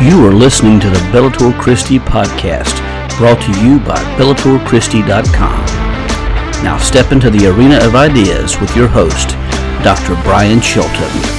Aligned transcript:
You 0.00 0.24
are 0.24 0.32
listening 0.32 0.78
to 0.78 0.88
the 0.88 0.98
Bellator 1.10 1.52
Christi 1.58 1.98
podcast, 1.98 2.78
brought 3.18 3.42
to 3.42 3.60
you 3.60 3.80
by 3.80 3.96
BellatorChristi.com. 4.16 5.66
Now 6.62 6.78
step 6.78 7.10
into 7.10 7.30
the 7.30 7.48
arena 7.48 7.84
of 7.84 7.96
ideas 7.96 8.60
with 8.60 8.76
your 8.76 8.86
host, 8.86 9.30
Dr. 9.82 10.14
Brian 10.22 10.60
Chilton. 10.60 11.37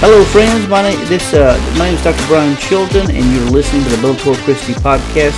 Hello, 0.00 0.22
friends. 0.24 0.68
My 0.68 0.82
name 0.82 1.02
this 1.06 1.32
uh, 1.32 1.58
my 1.78 1.86
name 1.86 1.94
is 1.94 2.04
Dr. 2.04 2.26
Brian 2.26 2.54
Chilton, 2.58 3.10
and 3.10 3.32
you're 3.32 3.50
listening 3.50 3.82
to 3.84 3.88
the 3.88 3.96
Bellator 3.96 4.36
Christi 4.44 4.74
podcast, 4.74 5.34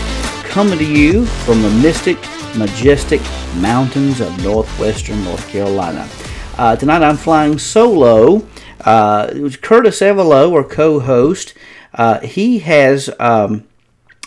coming 0.47 0.77
to 0.79 0.85
you 0.85 1.27
from 1.27 1.63
the 1.63 1.71
mystic, 1.71 2.19
majestic 2.57 3.21
mountains 3.59 4.21
of 4.21 4.43
northwestern 4.43 5.23
North 5.23 5.49
Carolina. 5.49 6.09
Uh, 6.59 6.75
tonight, 6.75 7.05
I'm 7.05 7.17
flying 7.17 7.57
solo. 7.57 8.45
Uh, 8.81 9.31
it 9.33 9.41
was 9.41 9.57
Curtis 9.57 10.01
Evelo, 10.01 10.53
our 10.53 10.65
co-host. 10.65 11.55
Uh, 11.95 12.19
he 12.19 12.59
has 12.59 13.09
um, 13.21 13.65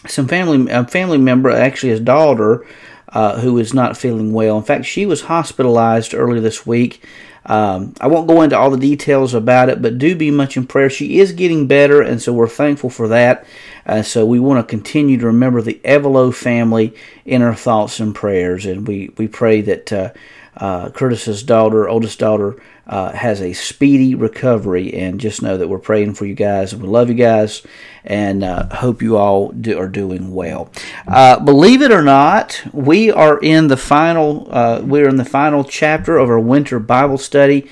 some 0.07 0.29
family, 0.29 0.71
a 0.71 0.87
family 0.87 1.17
member, 1.17 1.49
actually 1.49 1.89
his 1.89 1.99
daughter, 1.99 2.65
uh, 3.09 3.41
who 3.41 3.57
is 3.57 3.73
not 3.73 3.97
feeling 3.97 4.31
well. 4.31 4.57
In 4.57 4.63
fact, 4.63 4.85
she 4.85 5.05
was 5.05 5.23
hospitalized 5.23 6.13
earlier 6.13 6.39
this 6.39 6.65
week. 6.65 7.03
Um, 7.45 7.93
I 7.99 8.07
won't 8.07 8.27
go 8.27 8.41
into 8.41 8.57
all 8.57 8.69
the 8.69 8.77
details 8.77 9.33
about 9.33 9.69
it, 9.69 9.81
but 9.81 9.97
do 9.97 10.15
be 10.15 10.29
much 10.29 10.57
in 10.57 10.67
prayer. 10.67 10.89
She 10.89 11.19
is 11.19 11.31
getting 11.31 11.67
better, 11.67 12.01
and 12.01 12.21
so 12.21 12.33
we're 12.33 12.47
thankful 12.47 12.89
for 12.89 13.07
that. 13.07 13.45
Uh, 13.85 14.01
so 14.01 14.25
we 14.25 14.39
want 14.39 14.65
to 14.65 14.69
continue 14.69 15.17
to 15.17 15.25
remember 15.27 15.61
the 15.61 15.79
Evelo 15.83 16.33
family 16.33 16.95
in 17.25 17.41
our 17.41 17.55
thoughts 17.55 17.99
and 17.99 18.13
prayers, 18.13 18.65
and 18.65 18.87
we, 18.87 19.11
we 19.17 19.27
pray 19.27 19.61
that 19.61 19.91
uh, 19.93 20.11
uh, 20.57 20.89
Curtis's 20.89 21.43
daughter, 21.43 21.87
oldest 21.87 22.19
daughter, 22.19 22.61
uh, 22.87 23.11
has 23.11 23.41
a 23.41 23.53
speedy 23.53 24.15
recovery. 24.15 24.93
And 24.93 25.19
just 25.19 25.41
know 25.41 25.57
that 25.57 25.69
we're 25.69 25.79
praying 25.79 26.15
for 26.15 26.25
you 26.25 26.35
guys, 26.35 26.73
and 26.73 26.81
we 26.81 26.89
love 26.89 27.09
you 27.09 27.15
guys, 27.15 27.65
and 28.03 28.43
uh, 28.43 28.67
hope 28.75 29.01
you 29.01 29.17
all 29.17 29.49
do, 29.49 29.79
are 29.79 29.87
doing 29.87 30.33
well. 30.33 30.69
Uh, 31.07 31.39
believe 31.39 31.81
it 31.81 31.91
or 31.91 32.01
not, 32.01 32.61
we 32.73 33.09
are 33.09 33.39
in 33.39 33.67
the 33.67 33.77
final. 33.77 34.45
We're 34.83 35.07
in 35.07 35.15
the 35.15 35.25
final 35.25 35.63
chapter 35.63 36.17
of 36.17 36.29
our 36.29 36.39
winter 36.39 36.79
Bible 36.79 37.17
study, 37.17 37.69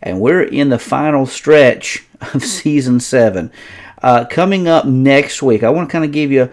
and 0.00 0.20
we're 0.20 0.42
in 0.42 0.70
the 0.70 0.78
final 0.78 1.26
stretch 1.26 2.04
of 2.34 2.42
season 2.44 3.00
seven. 3.00 3.52
Uh, 4.02 4.24
coming 4.24 4.66
up 4.66 4.84
next 4.84 5.42
week, 5.42 5.62
I 5.62 5.70
want 5.70 5.88
to 5.88 5.92
kind 5.92 6.04
of 6.04 6.12
give 6.12 6.32
you 6.32 6.50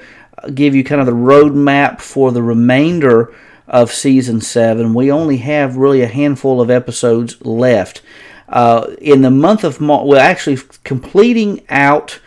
give 0.53 0.73
you 0.73 0.83
kind 0.83 1.02
of 1.02 1.08
the 1.08 1.14
roadmap 1.14 2.00
for 2.00 2.31
the 2.31 2.44
remainder 2.44 3.33
of 3.67 3.92
season 3.92 4.39
seven. 4.39 4.94
We 4.94 5.11
only 5.11 5.38
have 5.38 5.75
really 5.75 6.02
a 6.02 6.08
handful 6.08 6.61
of 6.61 6.70
episodes 6.70 7.44
left. 7.45 8.02
Uh, 8.47 8.95
in 9.00 9.22
the 9.22 9.30
month 9.30 9.64
of 9.64 9.81
March, 9.81 10.05
we're 10.05 10.17
actually 10.17 10.58
completing 10.83 11.61
out, 11.70 12.20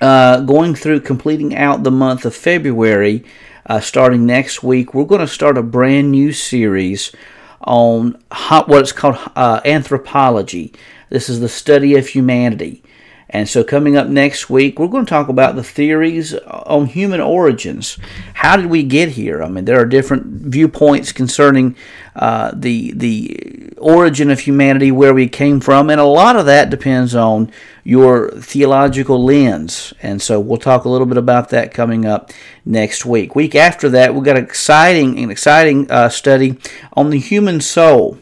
uh, 0.00 0.40
going 0.40 0.74
through 0.74 1.00
completing 1.00 1.54
out 1.54 1.82
the 1.82 1.90
month 1.90 2.24
of 2.24 2.34
February. 2.34 3.24
Uh, 3.66 3.80
starting 3.80 4.24
next 4.24 4.62
week, 4.62 4.94
we're 4.94 5.04
going 5.04 5.20
to 5.20 5.28
start 5.28 5.58
a 5.58 5.62
brand 5.62 6.10
new 6.10 6.32
series 6.32 7.12
on 7.60 8.22
what's 8.66 8.92
called 8.92 9.18
uh, 9.36 9.60
anthropology. 9.64 10.72
This 11.10 11.28
is 11.28 11.40
the 11.40 11.48
study 11.48 11.96
of 11.96 12.08
humanity. 12.08 12.82
And 13.30 13.46
so, 13.46 13.62
coming 13.62 13.94
up 13.94 14.06
next 14.06 14.48
week, 14.48 14.78
we're 14.78 14.86
going 14.86 15.04
to 15.04 15.10
talk 15.10 15.28
about 15.28 15.54
the 15.54 15.62
theories 15.62 16.32
on 16.34 16.86
human 16.86 17.20
origins. 17.20 17.98
How 18.32 18.56
did 18.56 18.66
we 18.66 18.82
get 18.82 19.10
here? 19.10 19.42
I 19.42 19.48
mean, 19.48 19.66
there 19.66 19.78
are 19.78 19.84
different 19.84 20.24
viewpoints 20.24 21.12
concerning 21.12 21.76
uh, 22.16 22.52
the 22.54 22.92
the 22.92 23.74
origin 23.76 24.30
of 24.30 24.40
humanity, 24.40 24.90
where 24.90 25.12
we 25.12 25.28
came 25.28 25.60
from, 25.60 25.90
and 25.90 26.00
a 26.00 26.04
lot 26.04 26.36
of 26.36 26.46
that 26.46 26.70
depends 26.70 27.14
on 27.14 27.52
your 27.84 28.30
theological 28.30 29.22
lens. 29.22 29.92
And 30.02 30.22
so, 30.22 30.40
we'll 30.40 30.56
talk 30.56 30.86
a 30.86 30.88
little 30.88 31.06
bit 31.06 31.18
about 31.18 31.50
that 31.50 31.74
coming 31.74 32.06
up 32.06 32.30
next 32.64 33.04
week. 33.04 33.34
Week 33.34 33.54
after 33.54 33.90
that, 33.90 34.14
we've 34.14 34.24
got 34.24 34.38
an 34.38 34.44
exciting 34.44 35.18
an 35.18 35.30
exciting 35.30 35.90
uh, 35.90 36.08
study 36.08 36.58
on 36.94 37.10
the 37.10 37.18
human 37.18 37.60
soul. 37.60 38.16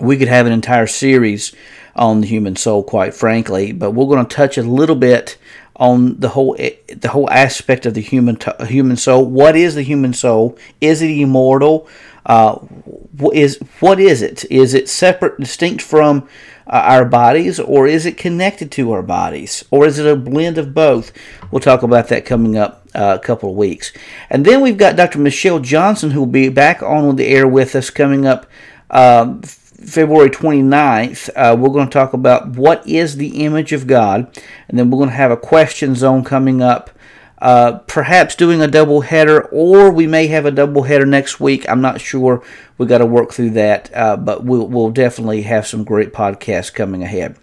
We 0.00 0.16
could 0.16 0.28
have 0.28 0.46
an 0.46 0.52
entire 0.52 0.88
series 0.88 1.52
on 1.98 2.20
the 2.20 2.26
human 2.26 2.56
soul, 2.56 2.82
quite 2.82 3.14
frankly. 3.14 3.72
But 3.72 3.90
we're 3.90 4.06
going 4.06 4.26
to 4.26 4.36
touch 4.36 4.56
a 4.56 4.62
little 4.62 4.96
bit 4.96 5.36
on 5.76 6.18
the 6.18 6.30
whole 6.30 6.56
the 6.56 7.08
whole 7.10 7.30
aspect 7.30 7.86
of 7.86 7.94
the 7.94 8.00
human 8.00 8.38
human 8.66 8.96
soul. 8.96 9.24
What 9.24 9.56
is 9.56 9.74
the 9.74 9.82
human 9.82 10.12
soul? 10.12 10.58
Is 10.80 11.02
it 11.02 11.10
immortal? 11.10 11.88
Uh, 12.26 12.58
is 13.32 13.58
what 13.80 13.98
is 13.98 14.22
it? 14.22 14.44
Is 14.50 14.74
it 14.74 14.88
separate, 14.88 15.40
distinct 15.40 15.82
from 15.82 16.28
uh, 16.66 16.82
our 16.84 17.04
bodies, 17.04 17.58
or 17.58 17.86
is 17.86 18.04
it 18.04 18.18
connected 18.18 18.70
to 18.72 18.92
our 18.92 19.02
bodies, 19.02 19.64
or 19.70 19.86
is 19.86 19.98
it 19.98 20.06
a 20.06 20.16
blend 20.16 20.58
of 20.58 20.74
both? 20.74 21.12
We'll 21.50 21.60
talk 21.60 21.82
about 21.82 22.08
that 22.08 22.26
coming 22.26 22.58
up 22.58 22.86
uh, 22.94 23.16
a 23.20 23.24
couple 23.24 23.50
of 23.50 23.56
weeks, 23.56 23.92
and 24.28 24.44
then 24.44 24.60
we've 24.60 24.76
got 24.76 24.96
Dr. 24.96 25.18
Michelle 25.18 25.60
Johnson 25.60 26.10
who 26.10 26.20
will 26.20 26.26
be 26.26 26.48
back 26.48 26.82
on 26.82 27.16
the 27.16 27.26
air 27.26 27.46
with 27.46 27.74
us 27.74 27.88
coming 27.88 28.26
up. 28.26 28.46
Um, 28.90 29.42
February 29.84 30.28
29th, 30.28 31.30
uh, 31.36 31.56
we're 31.56 31.68
going 31.68 31.86
to 31.86 31.92
talk 31.92 32.12
about 32.12 32.48
what 32.48 32.84
is 32.86 33.16
the 33.16 33.44
image 33.44 33.72
of 33.72 33.86
God, 33.86 34.26
and 34.68 34.78
then 34.78 34.90
we're 34.90 34.98
going 34.98 35.10
to 35.10 35.14
have 35.14 35.30
a 35.30 35.36
question 35.36 35.94
zone 35.94 36.24
coming 36.24 36.60
up. 36.60 36.90
Uh, 37.40 37.78
perhaps 37.86 38.34
doing 38.34 38.60
a 38.60 38.66
double 38.66 39.02
header, 39.02 39.42
or 39.52 39.92
we 39.92 40.08
may 40.08 40.26
have 40.26 40.44
a 40.44 40.50
double 40.50 40.82
header 40.82 41.06
next 41.06 41.38
week. 41.38 41.68
I'm 41.68 41.80
not 41.80 42.00
sure. 42.00 42.42
We 42.76 42.86
got 42.86 42.98
to 42.98 43.06
work 43.06 43.32
through 43.32 43.50
that, 43.50 43.94
uh, 43.94 44.16
but 44.16 44.44
we'll, 44.44 44.66
we'll 44.66 44.90
definitely 44.90 45.42
have 45.42 45.64
some 45.64 45.84
great 45.84 46.12
podcasts 46.12 46.74
coming 46.74 47.04
ahead. 47.04 47.36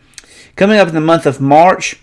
Coming 0.58 0.78
up 0.78 0.90
in 0.90 0.96
the 0.96 1.00
month 1.00 1.26
of 1.26 1.40
March, 1.40 2.02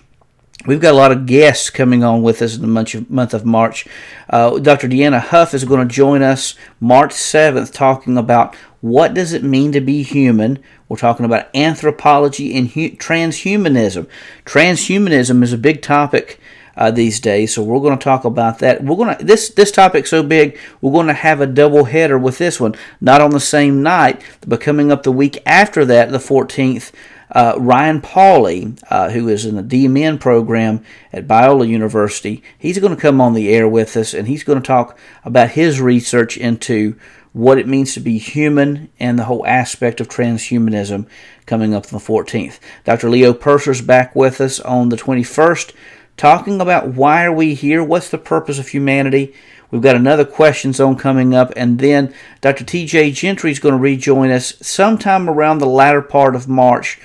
We've 0.64 0.80
got 0.80 0.92
a 0.92 0.96
lot 0.96 1.10
of 1.10 1.26
guests 1.26 1.70
coming 1.70 2.04
on 2.04 2.22
with 2.22 2.40
us 2.40 2.54
in 2.54 2.60
the 2.62 2.68
month 2.68 2.94
of, 2.94 3.10
month 3.10 3.34
of 3.34 3.44
March. 3.44 3.86
Uh, 4.30 4.58
Dr. 4.58 4.88
Deanna 4.88 5.20
Huff 5.20 5.54
is 5.54 5.64
going 5.64 5.86
to 5.86 5.92
join 5.92 6.22
us 6.22 6.54
March 6.78 7.10
7th 7.10 7.72
talking 7.72 8.16
about 8.16 8.54
what 8.80 9.12
does 9.12 9.32
it 9.32 9.42
mean 9.42 9.72
to 9.72 9.80
be 9.80 10.02
human. 10.02 10.62
We're 10.88 10.98
talking 10.98 11.26
about 11.26 11.48
anthropology 11.54 12.56
and 12.56 12.68
hu- 12.68 12.90
transhumanism. 12.90 14.06
Transhumanism 14.44 15.42
is 15.42 15.52
a 15.52 15.58
big 15.58 15.82
topic 15.82 16.38
uh, 16.76 16.90
these 16.90 17.20
days, 17.20 17.54
so 17.54 17.62
we're 17.62 17.80
going 17.80 17.98
to 17.98 18.02
talk 18.02 18.24
about 18.24 18.60
that. 18.60 18.82
We're 18.82 18.96
going 18.96 19.16
to 19.16 19.24
this 19.24 19.50
this 19.50 19.70
topic's 19.70 20.10
so 20.10 20.22
big, 20.22 20.58
we're 20.80 20.92
going 20.92 21.06
to 21.08 21.12
have 21.12 21.40
a 21.40 21.46
double 21.46 21.84
header 21.84 22.18
with 22.18 22.38
this 22.38 22.58
one, 22.58 22.74
not 23.00 23.20
on 23.20 23.30
the 23.30 23.40
same 23.40 23.82
night, 23.82 24.22
but 24.46 24.60
coming 24.60 24.90
up 24.90 25.02
the 25.02 25.12
week 25.12 25.42
after 25.44 25.84
that, 25.84 26.10
the 26.10 26.18
14th 26.18 26.92
uh, 27.32 27.54
Ryan 27.58 28.00
Pauly, 28.00 28.78
uh, 28.90 29.10
who 29.10 29.28
is 29.28 29.44
in 29.46 29.56
the 29.56 29.62
DMN 29.62 30.20
program 30.20 30.84
at 31.12 31.26
Biola 31.26 31.66
University, 31.66 32.42
he's 32.58 32.78
going 32.78 32.94
to 32.94 33.00
come 33.00 33.20
on 33.20 33.32
the 33.32 33.48
air 33.52 33.66
with 33.66 33.96
us 33.96 34.14
and 34.14 34.28
he's 34.28 34.44
going 34.44 34.60
to 34.60 34.66
talk 34.66 34.98
about 35.24 35.50
his 35.50 35.80
research 35.80 36.36
into 36.36 36.96
what 37.32 37.58
it 37.58 37.66
means 37.66 37.94
to 37.94 38.00
be 38.00 38.18
human 38.18 38.90
and 39.00 39.18
the 39.18 39.24
whole 39.24 39.46
aspect 39.46 40.00
of 40.00 40.08
transhumanism 40.08 41.06
coming 41.46 41.74
up 41.74 41.86
on 41.86 41.98
the 41.98 42.04
14th. 42.04 42.58
Dr. 42.84 43.08
Leo 43.08 43.32
Percer's 43.32 43.80
back 43.80 44.14
with 44.14 44.40
us 44.40 44.60
on 44.60 44.90
the 44.90 44.96
21st 44.96 45.72
talking 46.18 46.60
about 46.60 46.88
why 46.88 47.24
are 47.24 47.32
we 47.32 47.54
here, 47.54 47.82
what's 47.82 48.10
the 48.10 48.18
purpose 48.18 48.58
of 48.58 48.68
humanity. 48.68 49.34
We've 49.70 49.80
got 49.80 49.96
another 49.96 50.26
question 50.26 50.74
zone 50.74 50.96
coming 50.96 51.34
up, 51.34 51.50
and 51.56 51.78
then 51.78 52.12
Dr. 52.42 52.62
TJ 52.62 53.14
Gentry 53.14 53.50
is 53.50 53.58
going 53.58 53.72
to 53.72 53.80
rejoin 53.80 54.30
us 54.30 54.54
sometime 54.60 55.30
around 55.30 55.58
the 55.58 55.66
latter 55.66 56.02
part 56.02 56.36
of 56.36 56.46
March 56.46 57.00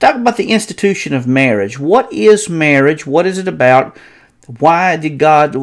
talk 0.00 0.16
about 0.16 0.36
the 0.36 0.50
institution 0.50 1.14
of 1.14 1.26
marriage. 1.26 1.78
What 1.78 2.12
is 2.12 2.48
marriage? 2.48 3.06
What 3.06 3.26
is 3.26 3.38
it 3.38 3.46
about? 3.46 3.96
Why 4.58 4.96
did 4.96 5.18
God, 5.18 5.54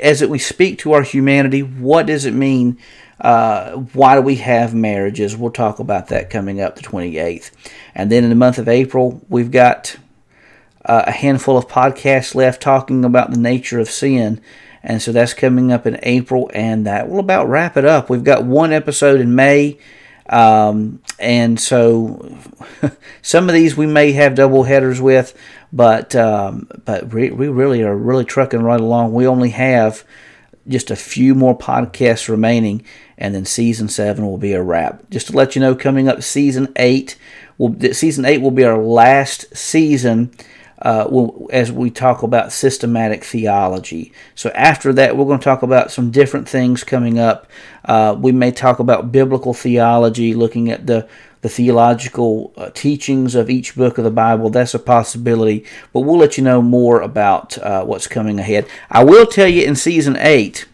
as 0.00 0.24
we 0.24 0.38
speak 0.38 0.78
to 0.80 0.92
our 0.92 1.02
humanity, 1.02 1.62
what 1.62 2.06
does 2.06 2.24
it 2.24 2.34
mean? 2.34 2.78
Uh, 3.20 3.72
why 3.92 4.16
do 4.16 4.22
we 4.22 4.36
have 4.36 4.74
marriages? 4.74 5.36
We'll 5.36 5.52
talk 5.52 5.78
about 5.78 6.08
that 6.08 6.30
coming 6.30 6.60
up 6.60 6.74
the 6.74 6.82
28th. 6.82 7.52
And 7.94 8.10
then 8.10 8.24
in 8.24 8.30
the 8.30 8.36
month 8.36 8.58
of 8.58 8.68
April, 8.68 9.20
we've 9.28 9.52
got 9.52 9.96
uh, 10.84 11.04
a 11.06 11.12
handful 11.12 11.56
of 11.56 11.68
podcasts 11.68 12.34
left 12.34 12.60
talking 12.60 13.04
about 13.04 13.30
the 13.30 13.38
nature 13.38 13.78
of 13.78 13.88
sin. 13.88 14.40
And 14.82 15.00
so 15.00 15.12
that's 15.12 15.34
coming 15.34 15.70
up 15.70 15.86
in 15.86 16.00
April, 16.02 16.50
and 16.52 16.84
that 16.86 17.08
will 17.08 17.20
about 17.20 17.48
wrap 17.48 17.76
it 17.76 17.84
up. 17.84 18.10
We've 18.10 18.24
got 18.24 18.44
one 18.44 18.72
episode 18.72 19.20
in 19.20 19.36
May 19.36 19.78
um, 20.28 21.00
and 21.18 21.58
so 21.58 22.36
some 23.22 23.48
of 23.48 23.54
these 23.54 23.76
we 23.76 23.86
may 23.86 24.12
have 24.12 24.34
double 24.34 24.64
headers 24.64 25.00
with, 25.00 25.36
but 25.72 26.14
um, 26.14 26.68
but 26.84 27.12
we, 27.12 27.30
we 27.30 27.48
really 27.48 27.82
are 27.82 27.96
really 27.96 28.24
trucking 28.24 28.62
right 28.62 28.80
along. 28.80 29.12
We 29.12 29.26
only 29.26 29.50
have 29.50 30.04
just 30.68 30.90
a 30.90 30.96
few 30.96 31.34
more 31.34 31.56
podcasts 31.56 32.28
remaining, 32.28 32.84
and 33.18 33.34
then 33.34 33.44
season 33.44 33.88
seven 33.88 34.26
will 34.26 34.38
be 34.38 34.52
a 34.52 34.62
wrap. 34.62 35.08
Just 35.10 35.28
to 35.28 35.36
let 35.36 35.54
you 35.54 35.60
know, 35.60 35.74
coming 35.74 36.08
up 36.08 36.22
season 36.22 36.72
eight 36.76 37.16
will, 37.58 37.74
season 37.92 38.24
eight 38.24 38.40
will 38.40 38.50
be 38.50 38.64
our 38.64 38.78
last 38.78 39.56
season 39.56 40.32
uh, 40.82 41.06
we'll, 41.08 41.48
as 41.52 41.70
we 41.70 41.90
talk 41.90 42.22
about 42.24 42.52
systematic 42.52 43.22
theology. 43.24 44.12
So 44.34 44.50
after 44.50 44.92
that, 44.94 45.16
we're 45.16 45.24
going 45.24 45.38
to 45.38 45.44
talk 45.44 45.62
about 45.62 45.92
some 45.92 46.10
different 46.10 46.48
things 46.48 46.82
coming 46.82 47.20
up. 47.20 47.46
Uh, 47.84 48.16
we 48.18 48.32
may 48.32 48.50
talk 48.50 48.80
about 48.80 49.12
biblical 49.12 49.54
theology, 49.54 50.34
looking 50.34 50.70
at 50.70 50.86
the 50.86 51.08
the 51.42 51.48
theological 51.48 52.52
uh, 52.56 52.70
teachings 52.72 53.34
of 53.34 53.50
each 53.50 53.74
book 53.74 53.98
of 53.98 54.04
the 54.04 54.10
Bible. 54.12 54.48
That's 54.48 54.74
a 54.74 54.78
possibility, 54.78 55.64
but 55.92 56.00
we'll 56.00 56.18
let 56.18 56.38
you 56.38 56.44
know 56.44 56.62
more 56.62 57.00
about 57.00 57.58
uh, 57.58 57.84
what's 57.84 58.06
coming 58.06 58.38
ahead. 58.38 58.68
I 58.90 59.02
will 59.02 59.26
tell 59.26 59.48
you 59.48 59.64
in 59.64 59.74
season 59.74 60.16
eight. 60.18 60.66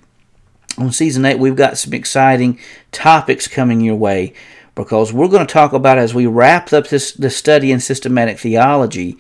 On 0.76 0.93
season 0.93 1.25
eight, 1.25 1.38
we've 1.38 1.56
got 1.56 1.78
some 1.78 1.94
exciting 1.94 2.58
topics 2.93 3.49
coming 3.49 3.81
your 3.81 3.96
way 3.96 4.34
because 4.75 5.12
we're 5.12 5.28
going 5.28 5.46
to 5.46 5.52
talk 5.52 5.72
about 5.72 5.99
as 5.99 6.14
we 6.14 6.26
wrap 6.26 6.72
up 6.72 6.87
this, 6.88 7.12
this 7.12 7.37
study 7.37 7.72
in 7.72 7.81
systematic 7.81 8.38
theology 8.38 9.19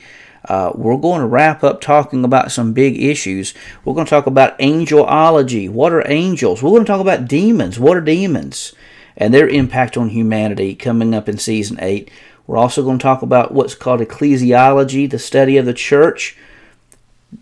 uh, 0.48 0.72
we're 0.74 0.96
going 0.96 1.20
to 1.20 1.26
wrap 1.26 1.62
up 1.62 1.80
talking 1.80 2.24
about 2.24 2.50
some 2.50 2.72
big 2.72 3.00
issues. 3.00 3.52
We're 3.84 3.94
going 3.94 4.06
to 4.06 4.10
talk 4.10 4.26
about 4.26 4.58
angelology. 4.58 5.68
What 5.68 5.92
are 5.92 6.10
angels? 6.10 6.62
We're 6.62 6.70
going 6.70 6.84
to 6.84 6.90
talk 6.90 7.00
about 7.00 7.28
demons. 7.28 7.78
What 7.78 7.96
are 7.96 8.02
demons? 8.02 8.74
And 9.16 9.34
their 9.34 9.48
impact 9.48 9.96
on 9.96 10.08
humanity 10.08 10.74
coming 10.74 11.14
up 11.14 11.28
in 11.28 11.38
season 11.38 11.78
8. 11.80 12.10
We're 12.46 12.56
also 12.56 12.82
going 12.82 12.98
to 12.98 13.02
talk 13.02 13.20
about 13.20 13.52
what's 13.52 13.74
called 13.74 14.00
ecclesiology, 14.00 15.08
the 15.08 15.18
study 15.18 15.58
of 15.58 15.66
the 15.66 15.74
church. 15.74 16.36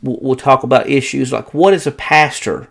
We'll 0.02 0.34
talk 0.34 0.64
about 0.64 0.90
issues 0.90 1.32
like 1.32 1.54
what 1.54 1.74
is 1.74 1.86
a 1.86 1.92
pastor? 1.92 2.68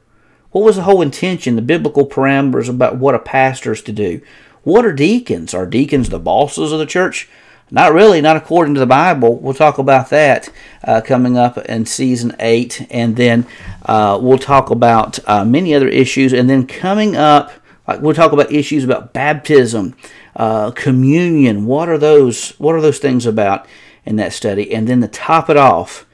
What 0.51 0.65
was 0.65 0.75
the 0.75 0.83
whole 0.83 1.01
intention, 1.01 1.55
the 1.55 1.61
biblical 1.61 2.05
parameters 2.05 2.67
about 2.67 2.97
what 2.97 3.15
a 3.15 3.19
pastor 3.19 3.71
is 3.71 3.81
to 3.83 3.93
do? 3.93 4.21
What 4.63 4.85
are 4.85 4.91
deacons? 4.91 5.53
Are 5.53 5.65
deacons 5.65 6.09
the 6.09 6.19
bosses 6.19 6.73
of 6.73 6.79
the 6.79 6.85
church? 6.85 7.29
Not 7.71 7.93
really, 7.93 8.21
not 8.21 8.37
according 8.37 8.75
to 8.75 8.79
the 8.79 8.85
Bible. 8.85 9.37
We'll 9.37 9.55
talk 9.55 9.79
about 9.79 10.09
that 10.11 10.49
uh, 10.83 11.01
coming 11.01 11.35
up 11.35 11.57
in 11.57 11.87
season 11.87 12.35
8. 12.39 12.87
And 12.91 13.15
then 13.15 13.47
uh, 13.83 14.19
we'll 14.21 14.37
talk 14.37 14.69
about 14.69 15.17
uh, 15.27 15.43
many 15.43 15.73
other 15.73 15.87
issues. 15.87 16.31
And 16.31 16.47
then 16.47 16.67
coming 16.67 17.15
up, 17.15 17.51
like 17.87 18.01
we'll 18.01 18.13
talk 18.13 18.33
about 18.33 18.51
issues 18.51 18.83
about 18.83 19.13
baptism, 19.13 19.95
uh, 20.35 20.71
communion. 20.71 21.65
What 21.65 21.89
are 21.89 21.97
those? 21.97 22.51
What 22.59 22.75
are 22.75 22.81
those 22.81 22.99
things 22.99 23.25
about 23.25 23.65
in 24.05 24.15
that 24.17 24.33
study? 24.33 24.71
And 24.71 24.87
then 24.87 25.01
to 25.01 25.07
top 25.07 25.49
it 25.49 25.57
off, 25.57 26.05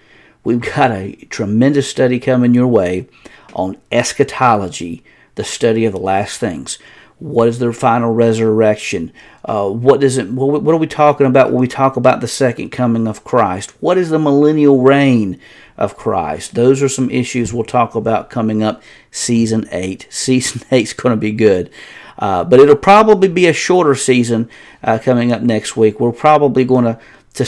we've 0.46 0.62
got 0.62 0.92
a 0.92 1.14
tremendous 1.30 1.90
study 1.90 2.20
coming 2.20 2.54
your 2.54 2.68
way 2.68 3.08
on 3.54 3.76
eschatology, 3.92 5.04
the 5.36 5.44
study 5.44 5.84
of 5.84 5.92
the 5.92 6.00
last 6.00 6.40
things. 6.40 6.80
What 7.22 7.48
is 7.48 7.60
their 7.60 7.72
final 7.72 8.12
resurrection? 8.12 9.14
Uh, 9.46 9.70
what 9.70 10.00
does 10.00 10.18
it? 10.18 10.32
What, 10.32 10.64
what 10.64 10.74
are 10.74 10.80
we 10.80 10.88
talking 10.88 11.28
about 11.28 11.52
when 11.52 11.62
we 11.62 11.68
talk 11.68 11.96
about 11.96 12.20
the 12.20 12.28
second 12.28 12.72
coming 12.72 13.08
of 13.08 13.24
Christ? 13.24 13.76
What 13.80 14.00
is 14.00 14.10
the 14.10 14.18
millennial 14.18 14.82
reign 14.82 15.40
of 15.78 15.96
Christ? 15.96 16.56
Those 16.56 16.82
are 16.82 16.90
some 16.90 17.12
issues 17.12 17.54
we'll 17.54 17.64
talk 17.64 17.94
about 17.94 18.32
coming 18.32 18.64
up. 18.64 18.82
Season 19.12 19.70
eight. 19.72 20.08
Season 20.10 20.64
eight's 20.72 20.94
going 20.94 21.14
to 21.14 21.18
be 21.18 21.32
good. 21.32 21.70
Uh, 22.18 22.44
but 22.44 22.60
it'll 22.60 22.76
probably 22.76 23.28
be 23.28 23.46
a 23.46 23.54
shorter 23.54 23.94
season 23.94 24.50
uh, 24.84 24.98
coming 24.98 25.32
up 25.32 25.44
next 25.44 25.78
week. 25.78 26.00
We're 26.00 26.12
probably 26.12 26.66
going 26.66 26.86
to 26.86 27.00
to, 27.36 27.46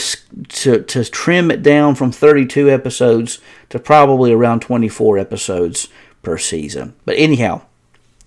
to 0.50 0.82
to 0.84 1.04
trim 1.04 1.50
it 1.50 1.64
down 1.64 1.96
from 1.96 2.12
32 2.12 2.70
episodes 2.70 3.40
to 3.70 3.80
probably 3.80 4.32
around 4.32 4.60
24 4.60 5.18
episodes 5.18 5.88
per 6.22 6.38
season. 6.38 6.94
But 7.04 7.16
anyhow, 7.18 7.62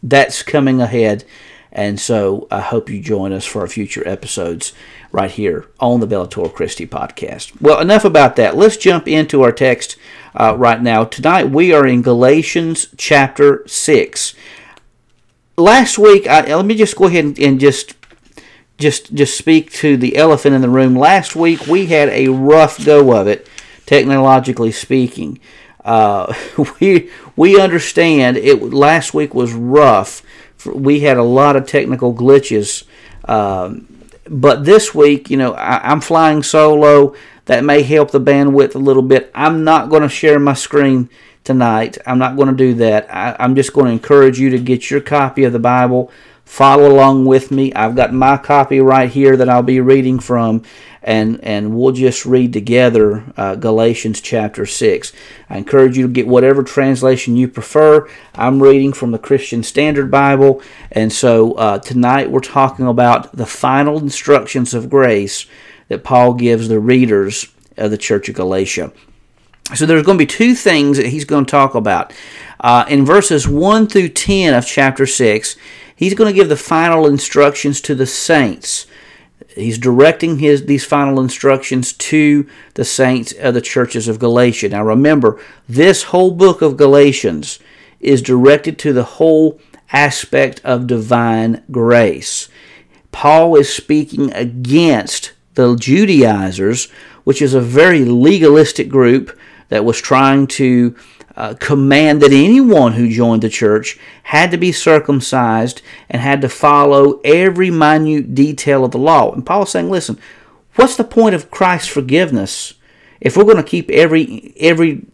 that's 0.04 0.44
coming 0.44 0.82
ahead. 0.82 1.24
And 1.72 2.00
so 2.00 2.48
I 2.50 2.62
hope 2.62 2.90
you 2.90 3.02
join 3.02 3.34
us 3.34 3.46
for 3.46 3.62
our 3.62 3.68
future 3.68 4.08
episodes 4.08 4.74
right 5.12 5.30
here 5.30 5.68
on 5.80 6.00
the 6.00 6.08
Bellator 6.08 6.52
Christi 6.54 6.88
podcast. 6.88 7.62
Well, 7.62 7.80
enough 7.80 8.06
about 8.06 8.36
that. 8.38 8.56
Let's 8.56 8.78
jump 8.78 9.08
into 9.08 9.44
our 9.44 9.52
text 9.52 9.98
uh, 10.36 10.56
right 10.58 10.82
now. 10.82 11.04
Tonight 11.04 11.50
we 11.50 11.74
are 11.74 11.86
in 11.86 12.02
Galatians 12.02 12.88
chapter 12.98 13.64
6. 13.68 14.34
Last 15.58 15.98
week, 15.98 16.28
I, 16.28 16.56
let 16.56 16.66
me 16.66 16.76
just 16.76 16.96
go 16.96 17.06
ahead 17.06 17.26
and, 17.26 17.40
and 17.40 17.60
just 17.60 17.96
just 18.78 19.12
just 19.14 19.36
speak 19.36 19.72
to 19.72 19.98
the 19.98 20.16
elephant 20.18 20.56
in 20.56 20.62
the 20.62 20.70
room. 20.70 20.96
Last 20.96 21.36
week 21.36 21.66
we 21.66 21.88
had 21.88 22.10
a 22.10 22.28
rough 22.28 22.84
go 22.86 23.20
of 23.20 23.28
it, 23.28 23.48
technologically 23.86 24.72
speaking. 24.72 25.40
Uh, 25.88 26.34
we 26.80 27.10
we 27.36 27.60
understand 27.60 28.38
it. 28.38 28.62
Last 28.62 29.13
week 29.13 29.34
was 29.34 29.54
rough. 29.54 30.22
We 30.66 31.00
had 31.00 31.18
a 31.18 31.24
lot 31.24 31.56
of 31.56 31.66
technical 31.66 32.13
glitches, 32.13 32.84
um, 33.25 33.88
but 34.30 34.66
this 34.66 34.94
week, 34.94 35.30
you 35.30 35.38
know, 35.38 35.54
I, 35.54 35.89
I'm 35.89 36.01
flying 36.01 36.44
solo. 36.44 37.16
That 37.45 37.63
may 37.63 37.81
help 37.81 38.12
the 38.12 38.19
bandwidth 38.19 38.75
a 38.75 38.80
little 38.80 39.01
bit. 39.01 39.31
I'm 39.34 39.63
not 39.63 39.89
going 39.89 40.01
to 40.01 40.10
share 40.10 40.38
my 40.38 40.54
screen 40.54 41.10
tonight. 41.45 41.98
I'm 42.06 42.19
not 42.19 42.36
going 42.36 42.50
to 42.50 42.54
do 42.54 42.74
that. 42.74 43.07
I, 43.10 43.38
I'm 43.40 43.56
just 43.56 43.72
going 43.72 43.86
to 43.86 43.94
encourage 43.94 44.38
you 44.38 44.50
to 44.50 44.60
get 44.60 44.92
your 44.92 45.00
copy 45.00 45.45
of 45.45 45.54
the 45.54 45.60
Bible 45.60 46.12
follow 46.48 46.92
along 46.92 47.25
with 47.25 47.51
me. 47.51 47.74
I've 47.74 47.95
got 47.95 48.13
my 48.13 48.38
copy 48.38 48.80
right 48.80 49.10
here 49.10 49.36
that 49.36 49.50
I'll 49.50 49.63
be 49.63 49.81
reading 49.81 50.18
from, 50.18 50.63
and 51.07 51.42
and 51.42 51.74
we'll 51.74 51.94
just 51.94 52.25
read 52.25 52.51
together 52.51 53.24
uh, 53.38 53.56
Galatians 53.56 54.19
chapter 54.19 54.65
six. 54.65 55.13
I 55.50 55.57
encourage 55.57 55.98
you 55.98 56.06
to 56.06 56.12
get 56.12 56.27
whatever 56.27 56.63
translation 56.63 57.38
you 57.38 57.48
prefer. 57.48 58.09
I'm 58.36 58.62
reading 58.62 58.92
from 58.92 59.12
the 59.12 59.18
Christian 59.18 59.63
Standard 59.63 60.12
Bible, 60.12 60.62
and 60.92 61.12
so 61.12 61.54
uh, 61.54 61.80
tonight 61.80 62.30
we're 62.30 62.42
talking 62.42 62.86
about 62.86 63.31
the 63.31 63.45
final 63.45 63.98
instructions 63.98 64.74
of 64.74 64.89
grace 64.89 65.45
that 65.88 66.04
Paul 66.04 66.33
gives 66.33 66.68
the 66.68 66.80
readers 66.80 67.48
of 67.77 67.89
the 67.89 67.98
Church 67.98 68.27
of 68.27 68.36
Galatia. 68.36 68.92
So 69.75 69.86
there's 69.86 70.04
going 70.04 70.18
to 70.18 70.21
be 70.21 70.25
two 70.25 70.56
things 70.56 70.98
that 70.98 71.07
he's 71.07 71.25
going 71.25 71.45
to 71.45 71.51
talk 71.51 71.74
about. 71.74 72.13
Uh, 72.59 72.86
in 72.89 73.06
verses 73.06 73.48
1 73.48 73.88
through 73.88 74.09
10 74.09 74.54
of 74.54 74.65
chapter 74.65 75.06
6, 75.06 75.56
he's 75.95 76.13
going 76.13 76.33
to 76.33 76.38
give 76.38 76.50
the 76.50 76.57
final 76.57 77.06
instructions 77.06 77.80
to 77.81 77.95
the 77.95 78.06
saints 78.06 78.88
he's 79.50 79.78
directing 79.78 80.39
his 80.39 80.66
these 80.66 80.86
final 80.86 81.19
instructions 81.19 81.94
to 81.94 82.48
the 82.75 82.86
saints 82.86 83.34
of 83.34 83.54
the 83.54 83.62
churches 83.62 84.07
of 84.07 84.19
Galatia. 84.19 84.69
Now 84.69 84.84
remember, 84.84 85.39
this 85.68 86.04
whole 86.04 86.31
book 86.31 86.62
of 86.62 86.78
Galatians 86.78 87.60
is 88.00 88.22
directed 88.22 88.78
to 88.80 88.94
the 88.94 89.04
whole 89.04 89.60
aspect 89.92 90.62
of 90.63 90.88
divine 90.88 91.63
grace. 91.72 92.50
Paul 93.12 93.56
is 93.56 93.74
speaking 93.74 94.31
against 94.34 95.34
the 95.56 95.75
Judaizers, 95.75 96.90
which 97.24 97.42
is 97.42 97.54
a 97.54 97.62
very 97.62 98.06
legalistic 98.06 98.90
group 98.90 99.38
that 99.69 99.85
was 99.85 100.00
trying 100.00 100.47
to 100.47 100.95
uh, 101.38 101.54
command 101.60 102.20
that 102.20 102.34
anyone 102.34 102.94
who 102.94 103.08
joined 103.08 103.44
the 103.44 103.50
church 103.50 104.00
had 104.24 104.50
to 104.50 104.58
be 104.58 104.72
circumcised 104.72 105.84
and 106.10 106.20
had 106.20 106.42
to 106.42 106.50
follow 106.50 107.22
every 107.24 107.70
minute 107.70 108.34
detail 108.34 108.84
of 108.84 108.90
the 108.90 108.98
law. 108.98 109.32
And 109.32 109.46
Paul's 109.46 109.70
saying, 109.70 109.92
listen, 109.92 110.20
what's 110.76 110.98
the 110.98 111.04
point 111.04 111.36
of 111.36 111.52
Christ's 111.52 111.90
forgiveness 111.90 112.74
if 113.22 113.38
we're 113.38 113.44
going 113.44 113.58
to 113.58 113.64
keep 113.64 113.90
every 113.92 114.52
every 114.60 115.06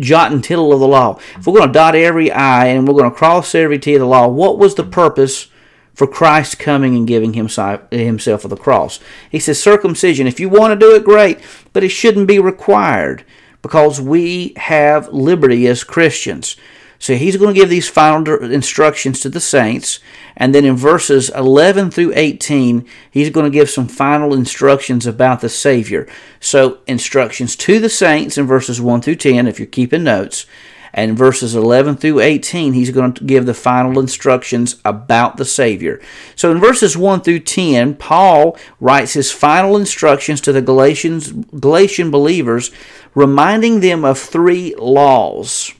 jot 0.00 0.32
and 0.32 0.42
tittle 0.42 0.72
of 0.72 0.80
the 0.80 0.88
law? 0.88 1.20
If 1.36 1.46
we're 1.46 1.58
going 1.58 1.68
to 1.68 1.72
dot 1.72 1.94
every 1.94 2.32
I 2.32 2.66
and 2.66 2.86
we're 2.86 2.98
going 2.98 3.10
to 3.10 3.16
cross 3.16 3.54
every 3.54 3.78
T 3.78 3.94
of 3.94 4.00
the 4.00 4.06
law, 4.06 4.26
what 4.26 4.58
was 4.58 4.74
the 4.74 4.84
purpose? 4.84 5.48
for 5.94 6.06
Christ 6.06 6.58
coming 6.58 6.96
and 6.96 7.06
giving 7.06 7.34
himself, 7.34 7.82
himself 7.90 8.44
the 8.44 8.56
cross. 8.56 8.98
He 9.28 9.38
says 9.38 9.62
circumcision, 9.62 10.26
if 10.26 10.40
you 10.40 10.48
want 10.48 10.72
to 10.72 10.86
do 10.86 10.94
it, 10.94 11.04
great, 11.04 11.38
but 11.74 11.84
it 11.84 11.90
shouldn't 11.90 12.26
be 12.26 12.38
required 12.38 13.24
because 13.62 14.00
we 14.00 14.52
have 14.56 15.08
liberty 15.08 15.66
as 15.66 15.84
Christians. 15.84 16.56
So 16.98 17.16
he's 17.16 17.36
going 17.36 17.52
to 17.52 17.60
give 17.60 17.68
these 17.68 17.88
final 17.88 18.44
instructions 18.44 19.18
to 19.20 19.28
the 19.28 19.40
saints. 19.40 19.98
And 20.36 20.54
then 20.54 20.64
in 20.64 20.76
verses 20.76 21.30
11 21.30 21.90
through 21.90 22.12
18, 22.14 22.86
he's 23.10 23.30
going 23.30 23.50
to 23.50 23.50
give 23.50 23.68
some 23.70 23.88
final 23.88 24.32
instructions 24.32 25.04
about 25.04 25.40
the 25.40 25.48
Savior. 25.48 26.06
So 26.38 26.78
instructions 26.86 27.56
to 27.56 27.80
the 27.80 27.88
saints 27.88 28.38
in 28.38 28.46
verses 28.46 28.80
1 28.80 29.02
through 29.02 29.16
10, 29.16 29.48
if 29.48 29.58
you're 29.58 29.66
keeping 29.66 30.04
notes. 30.04 30.46
And 30.94 31.16
verses 31.16 31.54
11 31.54 31.96
through 31.96 32.20
18, 32.20 32.74
he's 32.74 32.90
going 32.90 33.14
to 33.14 33.24
give 33.24 33.46
the 33.46 33.54
final 33.54 33.98
instructions 33.98 34.80
about 34.84 35.36
the 35.38 35.44
Savior. 35.44 36.00
So 36.36 36.50
in 36.50 36.58
verses 36.58 36.96
1 36.96 37.22
through 37.22 37.40
10, 37.40 37.94
Paul 37.94 38.58
writes 38.78 39.14
his 39.14 39.32
final 39.32 39.76
instructions 39.76 40.40
to 40.42 40.52
the 40.52 40.60
Galatians, 40.60 41.32
Galatian 41.32 42.10
believers 42.10 42.70
reminding 43.14 43.80
them 43.80 44.04
of 44.04 44.18
three 44.18 44.74
laws. 44.76 45.72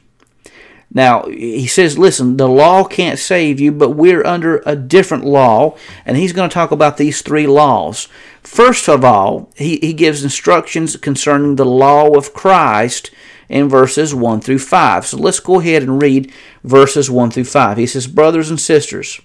Now, 0.95 1.25
he 1.25 1.67
says, 1.67 1.97
listen, 1.97 2.37
the 2.37 2.49
law 2.49 2.85
can't 2.85 3.19
save 3.19 3.59
you, 3.59 3.73
but 3.73 3.91
we're 3.91 4.27
under 4.27 4.63
a 4.67 4.77
different 4.77 5.25
law, 5.25 5.75
and 6.05 6.19
he's 6.19 6.35
going 6.35 6.51
to 6.51 6.55
talk 6.55 6.71
about 6.71 6.99
these 6.99 7.23
three 7.23 7.47
laws. 7.47 8.09
First 8.43 8.89
of 8.91 9.03
all, 9.03 9.51
he, 9.57 9.79
he 9.79 9.95
gives 9.95 10.23
instructions 10.23 10.97
concerning 10.97 11.57
the 11.57 11.65
law 11.65 12.11
of 12.11 12.35
Christ 12.35 13.11
in 13.53 13.69
verses 13.69 14.15
1 14.15 14.41
through 14.41 14.59
5. 14.59 15.07
So 15.07 15.19
let's 15.19 15.39
go 15.39 15.61
ahead 15.61 15.83
and 15.83 16.01
read 16.01 16.33
verses 16.65 17.11
1 17.11 17.31
through 17.31 17.45
5. 17.45 17.77
He 17.77 17.87
says, 17.87 18.07
Brothers 18.07 18.49
and 18.49 18.59
sisters, 18.59 19.21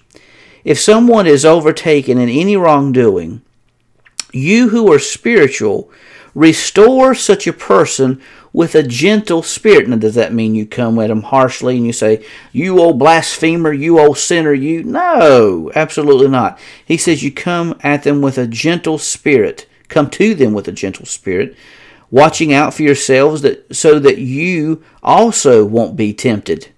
if 0.64 0.78
someone 0.78 1.26
is 1.26 1.46
overtaken 1.46 2.18
in 2.18 2.28
any 2.28 2.56
wrongdoing, 2.56 3.40
You 4.32 4.68
who 4.68 4.92
are 4.92 4.98
spiritual, 4.98 5.90
restore 6.34 7.14
such 7.14 7.46
a 7.46 7.52
person 7.52 8.20
with 8.52 8.74
a 8.74 8.82
gentle 8.82 9.42
spirit. 9.42 9.88
Now, 9.88 9.96
does 9.96 10.14
that 10.16 10.34
mean 10.34 10.54
you 10.54 10.66
come 10.66 10.98
at 10.98 11.08
them 11.08 11.22
harshly 11.22 11.78
and 11.78 11.86
you 11.86 11.94
say, 11.94 12.22
You 12.52 12.78
old 12.78 12.98
blasphemer, 12.98 13.72
you 13.72 13.98
old 13.98 14.18
sinner, 14.18 14.52
you? 14.52 14.84
No, 14.84 15.72
absolutely 15.74 16.28
not. 16.28 16.58
He 16.84 16.98
says 16.98 17.22
you 17.22 17.32
come 17.32 17.78
at 17.82 18.02
them 18.02 18.20
with 18.20 18.36
a 18.36 18.46
gentle 18.46 18.98
spirit. 18.98 19.66
Come 19.88 20.10
to 20.10 20.34
them 20.34 20.52
with 20.52 20.68
a 20.68 20.72
gentle 20.72 21.06
spirit, 21.06 21.56
watching 22.10 22.52
out 22.52 22.74
for 22.74 22.82
yourselves 22.82 23.42
that 23.42 23.74
so 23.74 23.98
that 23.98 24.18
you 24.18 24.82
also 25.02 25.64
won't 25.64 25.96
be 25.96 26.12
tempted. 26.12 26.68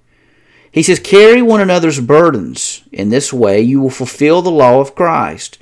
He 0.73 0.83
says, 0.83 1.01
Carry 1.01 1.43
one 1.43 1.61
another's 1.61 2.01
burdens. 2.01 2.85
In 2.93 3.09
this 3.09 3.33
way, 3.33 3.61
you 3.61 3.81
will 3.81 3.91
fulfill 3.91 4.43
the 4.43 4.51
law 4.51 4.81
of 4.81 4.95
Christ. 4.95 5.59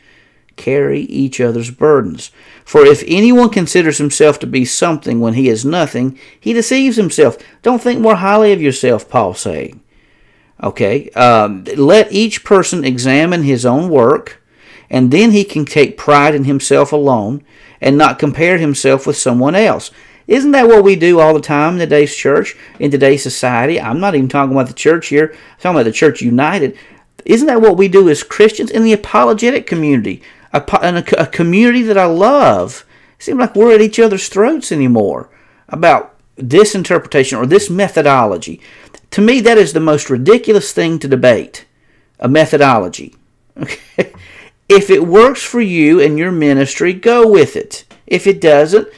Carry 0.57 1.01
each 1.03 1.41
other's 1.41 1.71
burdens. 1.71 2.31
For 2.65 2.85
if 2.85 3.03
anyone 3.07 3.49
considers 3.51 3.99
himself 3.99 4.39
to 4.41 4.47
be 4.47 4.65
something 4.65 5.21
when 5.21 5.35
he 5.35 5.49
is 5.49 5.65
nothing, 5.65 6.19
he 6.39 6.53
deceives 6.53 6.97
himself. 6.97 7.39
Don't 7.63 7.81
think 7.81 8.01
more 8.01 8.17
highly 8.17 8.53
of 8.53 8.61
yourself, 8.61 9.09
Paul 9.09 9.35
saying. 9.35 9.81
Okay, 10.63 11.09
um, 11.11 11.65
let 11.77 12.13
each 12.13 12.45
person 12.45 12.85
examine 12.85 13.45
his 13.45 13.65
own 13.65 13.89
work, 13.89 14.38
and 14.91 15.11
then 15.11 15.33
he 15.33 15.45
can 15.45 15.65
take 15.65 15.97
pride 15.97 16.35
in 16.35 16.45
himself 16.45 16.93
alone 16.93 17.43
and 17.81 17.97
not 17.97 18.19
compare 18.19 18.59
himself 18.59 19.07
with 19.07 19.17
someone 19.17 19.55
else. 19.55 19.91
Isn't 20.27 20.51
that 20.51 20.69
what 20.69 20.85
we 20.85 20.95
do 20.95 21.21
all 21.21 21.35
the 21.35 21.41
time 21.41 21.75
in 21.75 21.79
today's 21.79 22.15
church, 22.15 22.55
in 22.79 22.91
today's 22.91 23.23
society? 23.23 23.81
I'm 23.81 24.01
not 24.01 24.15
even 24.15 24.29
talking 24.29 24.53
about 24.53 24.69
the 24.69 24.75
church 24.75 25.09
here, 25.09 25.33
I'm 25.33 25.61
talking 25.61 25.77
about 25.77 25.85
the 25.85 25.93
church 25.93 26.21
united. 26.21 26.77
Isn't 27.25 27.47
that 27.47 27.61
what 27.61 27.77
we 27.77 27.89
do 27.89 28.09
as 28.09 28.23
Christians 28.23 28.71
in 28.71 28.85
the 28.85 28.93
apologetic 28.93 29.67
community? 29.67 30.23
A, 30.53 30.63
a, 31.19 31.27
community 31.27 31.83
that 31.83 31.99
I 31.99 32.07
love. 32.07 32.87
It 33.19 33.25
seems 33.25 33.39
like 33.39 33.55
we're 33.55 33.75
at 33.75 33.83
each 33.83 33.99
other's 33.99 34.29
throats 34.29 34.73
anymore 34.73 35.29
about 35.69 36.15
this 36.37 36.75
interpretation 36.75 37.37
or 37.37 37.45
this 37.45 37.69
methodology. 37.69 38.61
To 39.11 39.21
me, 39.21 39.41
that 39.41 39.59
is 39.59 39.73
the 39.73 39.81
most 39.81 40.09
ridiculous 40.09 40.73
thing 40.73 40.99
to 41.01 41.09
debate 41.09 41.67
a 42.19 42.29
methodology. 42.29 43.15
Okay? 43.61 44.13
If 44.69 44.91
it 44.91 45.07
works 45.07 45.43
for 45.43 45.61
you 45.61 46.01
and 46.01 46.19
your 46.19 46.33
ministry, 46.33 46.93
go 46.93 47.27
with 47.27 47.57
it. 47.57 47.85
If 48.07 48.27
it 48.27 48.41
doesn't, 48.41 48.89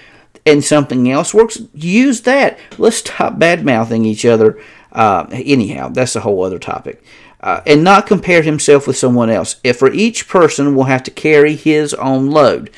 and 0.46 0.64
something 0.64 1.10
else 1.10 1.34
works, 1.34 1.62
use 1.74 2.22
that. 2.22 2.58
Let's 2.78 2.96
stop 2.96 3.38
bad 3.38 3.64
mouthing 3.64 4.04
each 4.04 4.24
other. 4.24 4.60
Uh, 4.90 5.26
anyhow, 5.30 5.88
that's 5.88 6.16
a 6.16 6.20
whole 6.20 6.42
other 6.42 6.58
topic. 6.58 7.02
Uh, 7.40 7.62
and 7.66 7.84
not 7.84 8.06
compare 8.06 8.42
himself 8.42 8.86
with 8.86 8.96
someone 8.96 9.30
else. 9.30 9.56
If 9.62 9.78
for 9.78 9.92
each 9.92 10.28
person 10.28 10.74
will 10.74 10.84
have 10.84 11.02
to 11.04 11.10
carry 11.10 11.56
his 11.56 11.94
own 11.94 12.30
load. 12.30 12.70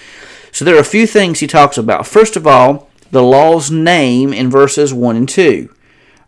So 0.52 0.64
there 0.64 0.76
are 0.76 0.80
a 0.80 0.84
few 0.84 1.06
things 1.06 1.40
he 1.40 1.46
talks 1.46 1.78
about. 1.78 2.06
First 2.06 2.36
of 2.36 2.46
all, 2.46 2.90
the 3.10 3.22
law's 3.22 3.70
name 3.70 4.32
in 4.32 4.50
verses 4.50 4.92
one 4.92 5.16
and 5.16 5.28
two. 5.28 5.74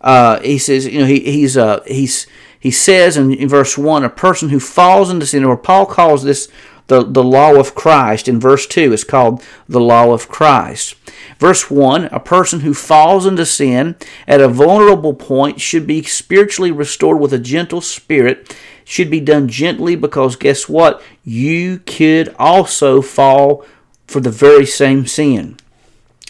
Uh, 0.01 0.41
he 0.41 0.59
says, 0.59 0.87
you 0.87 1.01
know, 1.01 1.07
he, 1.07 1.21
he's 1.21 1.57
uh, 1.57 1.83
he's 1.87 2.27
he 2.65 2.71
says 2.71 3.19
in, 3.19 3.31
in 3.35 3.47
verse 3.47 3.77
one, 3.77 4.05
a 4.05 4.09
person 4.09 4.49
who 4.49 4.59
falls 4.59 5.11
into 5.11 5.27
sin, 5.27 5.45
or 5.45 5.55
Paul 5.55 5.85
calls 5.85 6.23
this 6.25 6.49
the, 6.87 7.05
the 7.05 7.23
law 7.23 7.57
of 7.57 7.75
Christ. 7.75 8.27
In 8.27 8.41
verse 8.41 8.67
2, 8.67 8.91
it's 8.91 9.05
called 9.05 9.43
the 9.69 9.83
law 9.83 10.15
of 10.15 10.31
Christ. 10.31 10.95
Verse 11.39 11.71
1 11.71 12.07
A 12.07 12.21
person 12.21 12.61
who 12.61 12.73
falls 12.73 13.27
into 13.27 13.45
sin 13.45 13.97
at 14.27 14.41
a 14.41 14.49
vulnerable 14.49 15.13
point 15.13 15.61
should 15.61 15.87
be 15.87 16.03
spiritually 16.05 16.73
restored 16.73 17.21
with 17.21 17.35
a 17.35 17.39
gentle 17.39 17.83
spirit, 17.83 18.57
should 18.83 19.11
be 19.11 19.21
done 19.21 19.47
gently 19.47 19.95
because 19.95 20.35
guess 20.35 20.67
what? 20.67 21.03
You 21.23 21.81
could 21.81 22.35
also 22.39 23.03
fall 23.03 23.67
for 24.07 24.21
the 24.21 24.31
very 24.31 24.65
same 24.65 25.07
sin. 25.07 25.59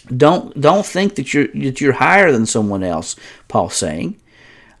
Don't 0.05 0.59
don't 0.59 0.85
think 0.85 1.15
that 1.15 1.33
you're 1.33 1.47
that 1.47 1.79
you're 1.79 1.93
higher 1.93 2.33
than 2.33 2.45
someone 2.45 2.83
else. 2.83 3.15
Paul's 3.47 3.77
saying 3.77 4.19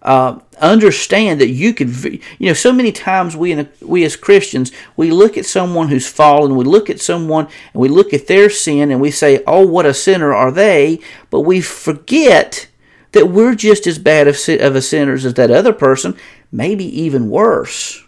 uh, 0.05 0.39
understand 0.61 1.41
that 1.41 1.49
you 1.49 1.73
could, 1.73 1.89
you 2.03 2.47
know, 2.47 2.53
so 2.53 2.71
many 2.71 2.91
times 2.91 3.35
we, 3.35 3.51
a, 3.53 3.67
we 3.81 4.05
as 4.05 4.15
Christians, 4.15 4.71
we 4.95 5.09
look 5.09 5.35
at 5.35 5.47
someone 5.47 5.89
who's 5.89 6.07
fallen, 6.07 6.55
we 6.55 6.63
look 6.63 6.91
at 6.91 7.01
someone 7.01 7.47
and 7.73 7.81
we 7.81 7.89
look 7.89 8.13
at 8.13 8.27
their 8.27 8.49
sin 8.49 8.91
and 8.91 9.01
we 9.01 9.09
say, 9.09 9.43
oh, 9.47 9.65
what 9.65 9.87
a 9.87 9.95
sinner 9.95 10.31
are 10.31 10.51
they, 10.51 10.99
but 11.31 11.41
we 11.41 11.59
forget 11.59 12.67
that 13.13 13.29
we're 13.29 13.55
just 13.55 13.87
as 13.87 13.97
bad 13.97 14.27
of, 14.27 14.37
of 14.47 14.75
a 14.75 14.81
sinners 14.81 15.25
as 15.25 15.33
that 15.33 15.49
other 15.49 15.73
person, 15.73 16.15
maybe 16.51 16.85
even 17.01 17.31
worse, 17.31 18.03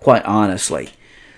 quite 0.00 0.24
honestly. 0.26 0.90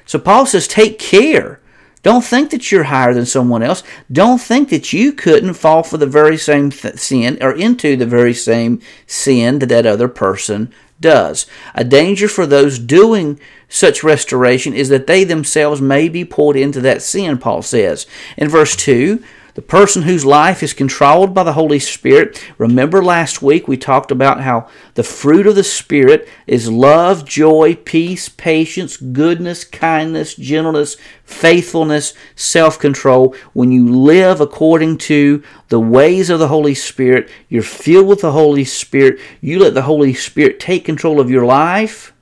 So 0.07 0.19
Paul 0.19 0.45
says, 0.45 0.67
take 0.67 0.99
care 0.99 1.60
don't 2.03 2.25
think 2.25 2.51
that 2.51 2.73
you're 2.73 2.85
higher 2.85 3.13
than 3.13 3.27
someone 3.27 3.63
else. 3.63 3.83
Don't 4.11 4.41
think 4.41 4.71
that 4.71 4.93
you 4.93 5.13
couldn't 5.13 5.55
fall 5.55 5.83
for 5.83 5.99
the 5.99 6.07
very 6.07 6.37
same 6.37 6.71
th- 6.71 6.97
sin 6.97 7.37
or 7.41 7.53
into 7.53 7.97
the 7.97 8.07
very 8.07 8.33
same 8.33 8.81
sin 9.07 9.59
that 9.59 9.69
that 9.69 9.87
other 9.87 10.09
person 10.09 10.73
does. 11.01 11.47
A 11.75 11.85
danger 11.85 12.29
for 12.29 12.47
those 12.47 12.79
doing 12.79 13.39
such 13.69 14.03
restoration 14.03 14.73
is 14.73 14.89
that 14.89 15.07
they 15.07 15.25
themselves 15.25 15.81
may 15.81 16.09
be 16.09 16.25
pulled 16.25 16.57
into 16.57 16.81
that 16.81 17.03
sin, 17.03 17.39
Paul 17.39 17.63
says. 17.63 18.07
In 18.37 18.49
verse 18.49 18.75
2, 18.77 19.23
the 19.55 19.63
person 19.63 20.03
whose 20.03 20.25
life 20.25 20.63
is 20.63 20.73
controlled 20.73 21.35
by 21.35 21.43
the 21.43 21.55
Holy 21.55 21.79
Spirit. 21.79 22.43
Remember 22.59 23.03
last 23.03 23.43
week 23.43 23.67
we 23.67 23.77
talked 23.77 24.11
about 24.11 24.41
how 24.41 24.69
the 24.95 25.03
fruit 25.03 25.47
of 25.47 25.55
the 25.55 25.65
Spirit 25.65 26.29
is 26.47 26.71
love, 26.71 27.25
joy, 27.25 27.75
peace, 27.75 28.29
patience, 28.29 28.97
goodness, 28.97 29.65
kindness, 29.65 30.35
gentleness, 30.35 30.97
faithfulness, 31.25 32.15
self 32.35 32.79
control. 32.79 33.35
When 33.53 33.73
you 33.73 33.89
live 33.89 34.41
according 34.41 34.99
to 34.99 35.43
the 35.69 35.81
ways 35.81 36.31
of 36.31 36.39
the 36.39 36.49
Holy 36.49 36.75
Spirit, 36.75 37.29
you're 37.49 37.63
filled 37.63 38.09
with 38.09 38.21
the 38.21 38.33
Holy 38.33 38.65
Spirit, 38.65 39.19
you 39.41 39.59
let 39.59 39.75
the 39.75 39.83
Holy 39.83 40.15
Spirit 40.15 40.61
take 40.61 40.85
control 40.85 41.21
of 41.21 41.31
your 41.31 41.47
life, 41.47 42.13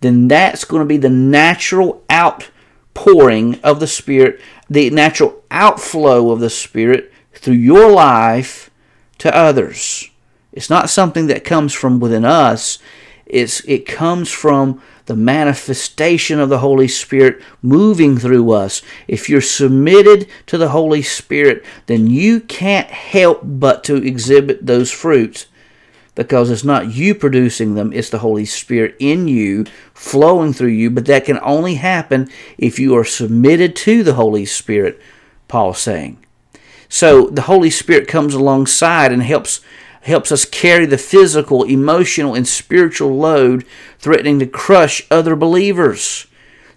then 0.00 0.28
that's 0.28 0.64
going 0.64 0.80
to 0.80 0.86
be 0.86 0.96
the 0.96 1.08
natural 1.08 2.04
outpouring 2.10 3.58
of 3.62 3.80
the 3.80 3.86
Spirit 3.86 4.40
the 4.70 4.90
natural 4.90 5.42
outflow 5.50 6.30
of 6.30 6.40
the 6.40 6.50
Spirit 6.50 7.12
through 7.32 7.54
your 7.54 7.90
life 7.90 8.70
to 9.18 9.34
others. 9.34 10.10
It's 10.52 10.70
not 10.70 10.90
something 10.90 11.26
that 11.28 11.44
comes 11.44 11.72
from 11.72 12.00
within 12.00 12.24
us. 12.24 12.78
It's, 13.26 13.60
it 13.66 13.86
comes 13.86 14.30
from 14.30 14.80
the 15.06 15.16
manifestation 15.16 16.38
of 16.38 16.48
the 16.48 16.58
Holy 16.58 16.88
Spirit 16.88 17.42
moving 17.62 18.18
through 18.18 18.50
us. 18.52 18.82
If 19.06 19.28
you're 19.28 19.40
submitted 19.40 20.28
to 20.46 20.58
the 20.58 20.70
Holy 20.70 21.02
Spirit, 21.02 21.64
then 21.86 22.06
you 22.06 22.40
can't 22.40 22.88
help 22.88 23.40
but 23.42 23.84
to 23.84 23.96
exhibit 23.96 24.66
those 24.66 24.90
fruits 24.90 25.46
because 26.18 26.50
it's 26.50 26.64
not 26.64 26.92
you 26.92 27.14
producing 27.14 27.76
them, 27.76 27.92
it's 27.92 28.10
the 28.10 28.18
Holy 28.18 28.44
Spirit 28.44 28.96
in 28.98 29.28
you, 29.28 29.64
flowing 29.94 30.52
through 30.52 30.70
you. 30.70 30.90
But 30.90 31.06
that 31.06 31.26
can 31.26 31.38
only 31.44 31.76
happen 31.76 32.28
if 32.58 32.80
you 32.80 32.96
are 32.96 33.04
submitted 33.04 33.76
to 33.76 34.02
the 34.02 34.14
Holy 34.14 34.44
Spirit, 34.44 35.00
Paul's 35.46 35.78
saying. 35.78 36.18
So 36.88 37.28
the 37.28 37.42
Holy 37.42 37.70
Spirit 37.70 38.08
comes 38.08 38.34
alongside 38.34 39.12
and 39.12 39.22
helps 39.22 39.60
helps 40.02 40.32
us 40.32 40.44
carry 40.44 40.86
the 40.86 40.98
physical, 40.98 41.62
emotional, 41.62 42.34
and 42.34 42.48
spiritual 42.48 43.16
load 43.16 43.64
threatening 44.00 44.40
to 44.40 44.46
crush 44.46 45.06
other 45.12 45.36
believers. 45.36 46.26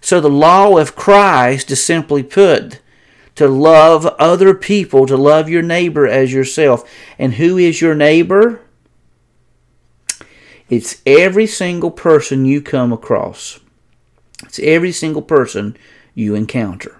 So 0.00 0.20
the 0.20 0.30
law 0.30 0.76
of 0.76 0.94
Christ 0.94 1.68
is 1.72 1.84
simply 1.84 2.22
put 2.22 2.80
to 3.34 3.48
love 3.48 4.06
other 4.20 4.54
people, 4.54 5.04
to 5.06 5.16
love 5.16 5.48
your 5.48 5.62
neighbor 5.62 6.06
as 6.06 6.32
yourself. 6.32 6.88
And 7.18 7.34
who 7.34 7.58
is 7.58 7.80
your 7.80 7.96
neighbor? 7.96 8.60
It's 10.72 11.02
every 11.04 11.46
single 11.46 11.90
person 11.90 12.46
you 12.46 12.62
come 12.62 12.94
across. 12.94 13.60
It's 14.44 14.58
every 14.60 14.90
single 14.90 15.20
person 15.20 15.76
you 16.14 16.34
encounter. 16.34 16.96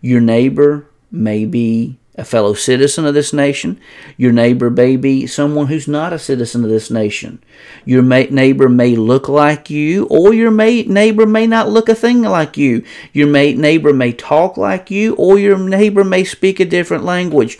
Your 0.00 0.20
neighbor 0.20 0.88
may 1.08 1.44
be 1.44 2.00
a 2.16 2.24
fellow 2.24 2.52
citizen 2.54 3.06
of 3.06 3.14
this 3.14 3.32
nation. 3.32 3.78
Your 4.16 4.32
neighbor 4.32 4.70
may 4.70 4.96
be 4.96 5.28
someone 5.28 5.68
who's 5.68 5.86
not 5.86 6.12
a 6.12 6.18
citizen 6.18 6.64
of 6.64 6.70
this 6.70 6.90
nation. 6.90 7.40
Your 7.84 8.02
neighbor 8.02 8.68
may 8.68 8.96
look 8.96 9.28
like 9.28 9.70
you, 9.70 10.06
or 10.06 10.34
your 10.34 10.50
neighbor 10.50 11.24
may 11.24 11.46
not 11.46 11.70
look 11.70 11.88
a 11.88 11.94
thing 11.94 12.22
like 12.22 12.56
you. 12.56 12.84
Your 13.12 13.28
neighbor 13.28 13.92
may 13.92 14.12
talk 14.12 14.56
like 14.56 14.90
you, 14.90 15.14
or 15.14 15.38
your 15.38 15.58
neighbor 15.58 16.02
may 16.02 16.24
speak 16.24 16.58
a 16.58 16.64
different 16.64 17.04
language. 17.04 17.56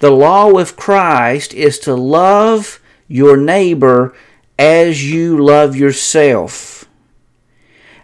The 0.00 0.10
law 0.10 0.50
of 0.58 0.76
Christ 0.76 1.54
is 1.54 1.78
to 1.78 1.94
love 1.94 2.80
your 3.08 3.38
neighbor 3.38 4.14
as 4.58 5.10
you 5.10 5.42
love 5.42 5.76
yourself. 5.76 6.88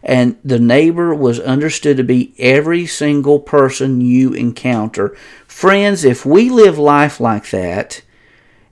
And 0.02 0.36
the 0.44 0.58
neighbor 0.58 1.14
was 1.14 1.38
understood 1.38 1.96
to 1.98 2.04
be 2.04 2.34
every 2.38 2.86
single 2.86 3.38
person 3.38 4.00
you 4.00 4.32
encounter. 4.32 5.16
Friends, 5.46 6.04
if 6.04 6.26
we 6.26 6.50
live 6.50 6.78
life 6.78 7.20
like 7.20 7.50
that, 7.50 8.02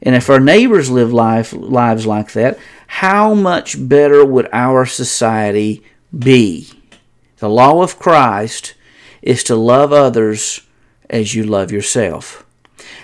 and 0.03 0.15
if 0.15 0.29
our 0.29 0.41
neighbors 0.41 0.91
live 0.91 1.13
life, 1.13 1.53
lives 1.53 2.07
like 2.07 2.33
that, 2.33 2.59
how 2.87 3.35
much 3.35 3.77
better 3.89 4.25
would 4.25 4.49
our 4.53 4.87
society 4.87 5.85
be? 6.17 6.69
The 7.39 7.49
law 7.49 7.83
of 7.83 7.99
Christ 7.99 8.75
is 9.23 9.45
to 9.45 9.55
love 9.55 9.93
others 9.93 10.67
as 11.09 11.35
you 11.35 11.45
love 11.45 11.71
yourself. 11.71 12.45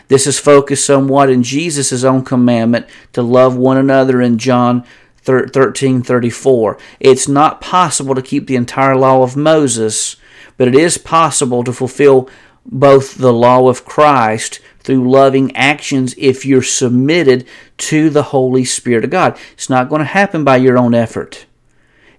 This 0.09 0.27
is 0.27 0.39
focused 0.39 0.87
somewhat 0.87 1.31
in 1.31 1.43
Jesus' 1.43 2.05
own 2.05 2.25
commandment 2.25 2.87
to 3.13 3.23
love 3.23 3.57
one 3.57 3.77
another 3.77 4.21
in 4.21 4.39
John 4.39 4.85
13 5.23 6.03
34. 6.03 6.79
It's 7.01 7.27
not 7.27 7.61
possible 7.61 8.15
to 8.15 8.23
keep 8.23 8.47
the 8.47 8.57
entire 8.57 8.97
law 8.97 9.23
of 9.23 9.37
Moses, 9.37 10.17
but 10.57 10.69
it 10.69 10.75
is 10.75 10.99
possible 10.99 11.65
to 11.65 11.73
fulfill 11.73 12.31
both 12.65 13.17
the 13.17 13.33
law 13.33 13.69
of 13.69 13.85
Christ 13.85 14.61
through 14.81 15.11
loving 15.11 15.55
actions 15.57 16.15
if 16.17 16.47
you're 16.47 16.63
submitted 16.63 17.47
to 17.79 18.09
the 18.09 18.25
Holy 18.25 18.65
Spirit 18.65 19.05
of 19.05 19.11
God. 19.11 19.37
It's 19.53 19.69
not 19.69 19.89
going 19.89 19.99
to 20.01 20.05
happen 20.05 20.45
by 20.45 20.57
your 20.59 20.79
own 20.79 20.95
effort. 20.95 21.47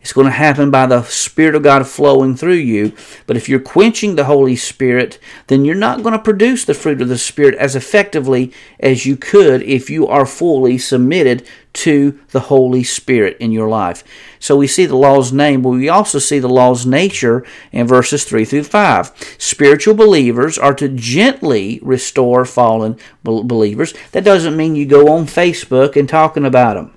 It's 0.08 0.14
going 0.14 0.28
to 0.28 0.32
happen 0.32 0.72
by 0.72 0.86
the 0.86 1.04
Spirit 1.04 1.54
of 1.54 1.64
God 1.64 1.86
flowing 1.86 2.38
through 2.38 2.54
you. 2.54 2.94
But 3.26 3.36
if 3.36 3.50
you're 3.50 3.60
quenching 3.60 4.16
the 4.16 4.24
Holy 4.24 4.56
Spirit, 4.56 5.20
then 5.48 5.66
you're 5.66 5.76
not 5.76 6.02
going 6.02 6.14
to 6.14 6.18
produce 6.18 6.64
the 6.64 6.74
fruit 6.74 7.02
of 7.02 7.10
the 7.10 7.18
Spirit 7.18 7.56
as 7.56 7.76
effectively 7.76 8.54
as 8.80 9.06
you 9.06 9.18
could 9.18 9.62
if 9.64 9.90
you 9.90 10.08
are 10.08 10.26
fully 10.26 10.78
submitted 10.78 11.46
to 11.74 12.18
the 12.30 12.40
Holy 12.40 12.86
Spirit 12.86 13.36
in 13.42 13.52
your 13.52 13.68
life. 13.68 14.02
So 14.40 14.56
we 14.56 14.66
see 14.66 14.86
the 14.86 14.96
law's 14.96 15.34
name, 15.34 15.62
but 15.62 15.72
we 15.72 15.90
also 15.90 16.20
see 16.20 16.40
the 16.40 16.48
law's 16.48 16.86
nature 16.86 17.46
in 17.74 17.86
verses 17.86 18.24
3 18.24 18.46
through 18.46 18.64
5. 18.64 19.36
Spiritual 19.38 19.94
believers 19.94 20.58
are 20.58 20.74
to 20.76 20.88
gently 20.88 21.82
restore 21.84 22.46
fallen 22.46 22.98
believers. 23.24 23.94
That 24.14 24.24
doesn't 24.24 24.56
mean 24.56 24.78
you 24.78 24.86
go 24.86 25.12
on 25.12 25.26
Facebook 25.26 25.98
and 25.98 26.08
talking 26.08 26.46
about 26.46 26.76
them. 26.76 26.97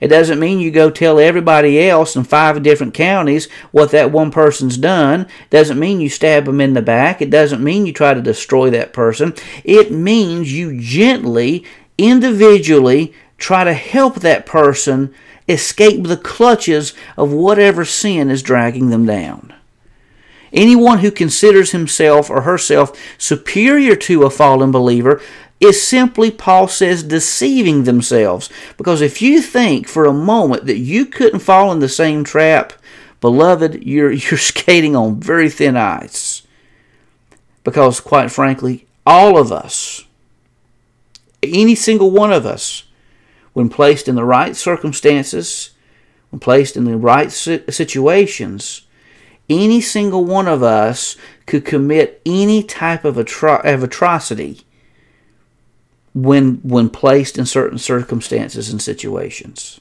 It 0.00 0.08
doesn't 0.08 0.38
mean 0.38 0.60
you 0.60 0.70
go 0.70 0.90
tell 0.90 1.18
everybody 1.18 1.88
else 1.88 2.14
in 2.14 2.24
five 2.24 2.62
different 2.62 2.94
counties 2.94 3.48
what 3.72 3.90
that 3.90 4.12
one 4.12 4.30
person's 4.30 4.76
done. 4.76 5.22
It 5.22 5.50
doesn't 5.50 5.78
mean 5.78 6.00
you 6.00 6.08
stab 6.08 6.44
them 6.44 6.60
in 6.60 6.74
the 6.74 6.82
back. 6.82 7.20
It 7.20 7.30
doesn't 7.30 7.62
mean 7.62 7.86
you 7.86 7.92
try 7.92 8.14
to 8.14 8.20
destroy 8.20 8.70
that 8.70 8.92
person. 8.92 9.34
It 9.64 9.90
means 9.90 10.52
you 10.52 10.80
gently, 10.80 11.64
individually 11.96 13.12
try 13.38 13.64
to 13.64 13.72
help 13.72 14.16
that 14.16 14.46
person 14.46 15.14
escape 15.48 16.04
the 16.04 16.16
clutches 16.16 16.92
of 17.16 17.32
whatever 17.32 17.84
sin 17.84 18.30
is 18.30 18.42
dragging 18.42 18.90
them 18.90 19.06
down. 19.06 19.54
Anyone 20.52 20.98
who 20.98 21.10
considers 21.10 21.72
himself 21.72 22.30
or 22.30 22.42
herself 22.42 22.98
superior 23.18 23.96
to 23.96 24.24
a 24.24 24.30
fallen 24.30 24.70
believer 24.70 25.20
is 25.60 25.84
simply, 25.84 26.30
Paul 26.30 26.68
says, 26.68 27.02
deceiving 27.02 27.84
themselves. 27.84 28.48
Because 28.76 29.00
if 29.00 29.20
you 29.20 29.42
think 29.42 29.88
for 29.88 30.04
a 30.04 30.12
moment 30.12 30.66
that 30.66 30.78
you 30.78 31.06
couldn't 31.06 31.40
fall 31.40 31.72
in 31.72 31.80
the 31.80 31.88
same 31.88 32.24
trap, 32.24 32.72
beloved, 33.20 33.82
you're, 33.82 34.12
you're 34.12 34.38
skating 34.38 34.94
on 34.94 35.20
very 35.20 35.50
thin 35.50 35.76
ice. 35.76 36.42
Because, 37.64 38.00
quite 38.00 38.30
frankly, 38.30 38.86
all 39.06 39.36
of 39.36 39.50
us, 39.50 40.04
any 41.42 41.74
single 41.74 42.10
one 42.10 42.32
of 42.32 42.46
us, 42.46 42.84
when 43.52 43.68
placed 43.68 44.06
in 44.06 44.14
the 44.14 44.24
right 44.24 44.54
circumstances, 44.54 45.70
when 46.30 46.38
placed 46.38 46.76
in 46.76 46.84
the 46.84 46.96
right 46.96 47.32
situations, 47.32 48.82
any 49.50 49.80
single 49.80 50.24
one 50.24 50.46
of 50.46 50.62
us 50.62 51.16
could 51.46 51.64
commit 51.64 52.20
any 52.24 52.62
type 52.62 53.04
of, 53.04 53.16
atro- 53.16 53.64
of 53.64 53.82
atrocity 53.82 54.64
when 56.22 56.56
when 56.62 56.88
placed 56.90 57.38
in 57.38 57.46
certain 57.46 57.78
circumstances 57.78 58.70
and 58.70 58.80
situations. 58.80 59.80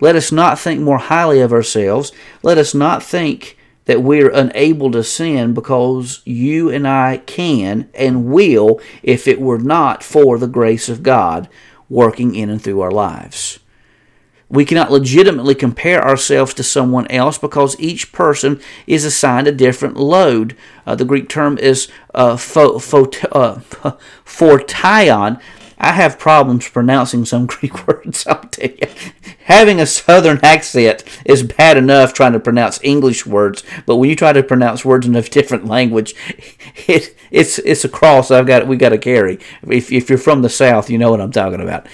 Let 0.00 0.16
us 0.16 0.30
not 0.30 0.58
think 0.58 0.80
more 0.80 0.98
highly 0.98 1.40
of 1.40 1.52
ourselves. 1.52 2.12
Let 2.42 2.58
us 2.58 2.74
not 2.74 3.02
think 3.02 3.56
that 3.86 4.02
we're 4.02 4.30
unable 4.30 4.90
to 4.92 5.02
sin 5.02 5.54
because 5.54 6.20
you 6.24 6.70
and 6.70 6.86
I 6.86 7.22
can 7.26 7.88
and 7.94 8.26
will 8.26 8.80
if 9.02 9.26
it 9.26 9.40
were 9.40 9.58
not 9.58 10.04
for 10.04 10.38
the 10.38 10.46
grace 10.46 10.88
of 10.88 11.02
God 11.02 11.48
working 11.88 12.34
in 12.34 12.50
and 12.50 12.62
through 12.62 12.82
our 12.82 12.90
lives. 12.90 13.58
We 14.50 14.64
cannot 14.64 14.90
legitimately 14.90 15.54
compare 15.54 16.02
ourselves 16.02 16.54
to 16.54 16.62
someone 16.62 17.06
else 17.08 17.36
because 17.36 17.78
each 17.78 18.12
person 18.12 18.60
is 18.86 19.04
assigned 19.04 19.46
a 19.46 19.52
different 19.52 19.96
load. 19.96 20.56
Uh, 20.86 20.94
the 20.94 21.04
Greek 21.04 21.28
term 21.28 21.58
is 21.58 21.88
uh, 22.14 22.36
pho, 22.36 22.78
pho, 22.78 23.10
uh. 23.32 23.60
I 25.78 25.92
have 25.92 26.18
problems 26.18 26.68
pronouncing 26.68 27.24
some 27.24 27.46
Greek 27.54 27.86
words, 27.86 28.26
I'll 28.26 28.40
tell 28.40 28.70
you. 28.70 28.88
Having 29.44 29.80
a 29.80 29.86
southern 29.86 30.40
accent 30.42 31.04
is 31.24 31.42
bad 31.42 31.76
enough 31.76 32.12
trying 32.12 32.32
to 32.32 32.40
pronounce 32.40 32.80
English 32.82 33.24
words, 33.24 33.62
but 33.86 33.96
when 33.96 34.10
you 34.10 34.16
try 34.16 34.32
to 34.32 34.42
pronounce 34.42 34.84
words 34.84 35.06
in 35.06 35.16
a 35.16 35.22
different 35.22 35.66
language, 35.66 36.14
it, 36.86 37.16
it's 37.30 37.58
it's 37.60 37.84
a 37.84 37.88
cross 37.88 38.30
I've 38.30 38.46
got 38.46 38.66
we 38.66 38.76
got 38.76 38.90
to 38.90 38.98
carry. 38.98 39.38
If, 39.62 39.92
if 39.92 40.08
you're 40.08 40.18
from 40.18 40.42
the 40.42 40.48
south, 40.48 40.90
you 40.90 40.98
know 40.98 41.10
what 41.10 41.20
I'm 41.20 41.32
talking 41.32 41.60
about. 41.60 41.86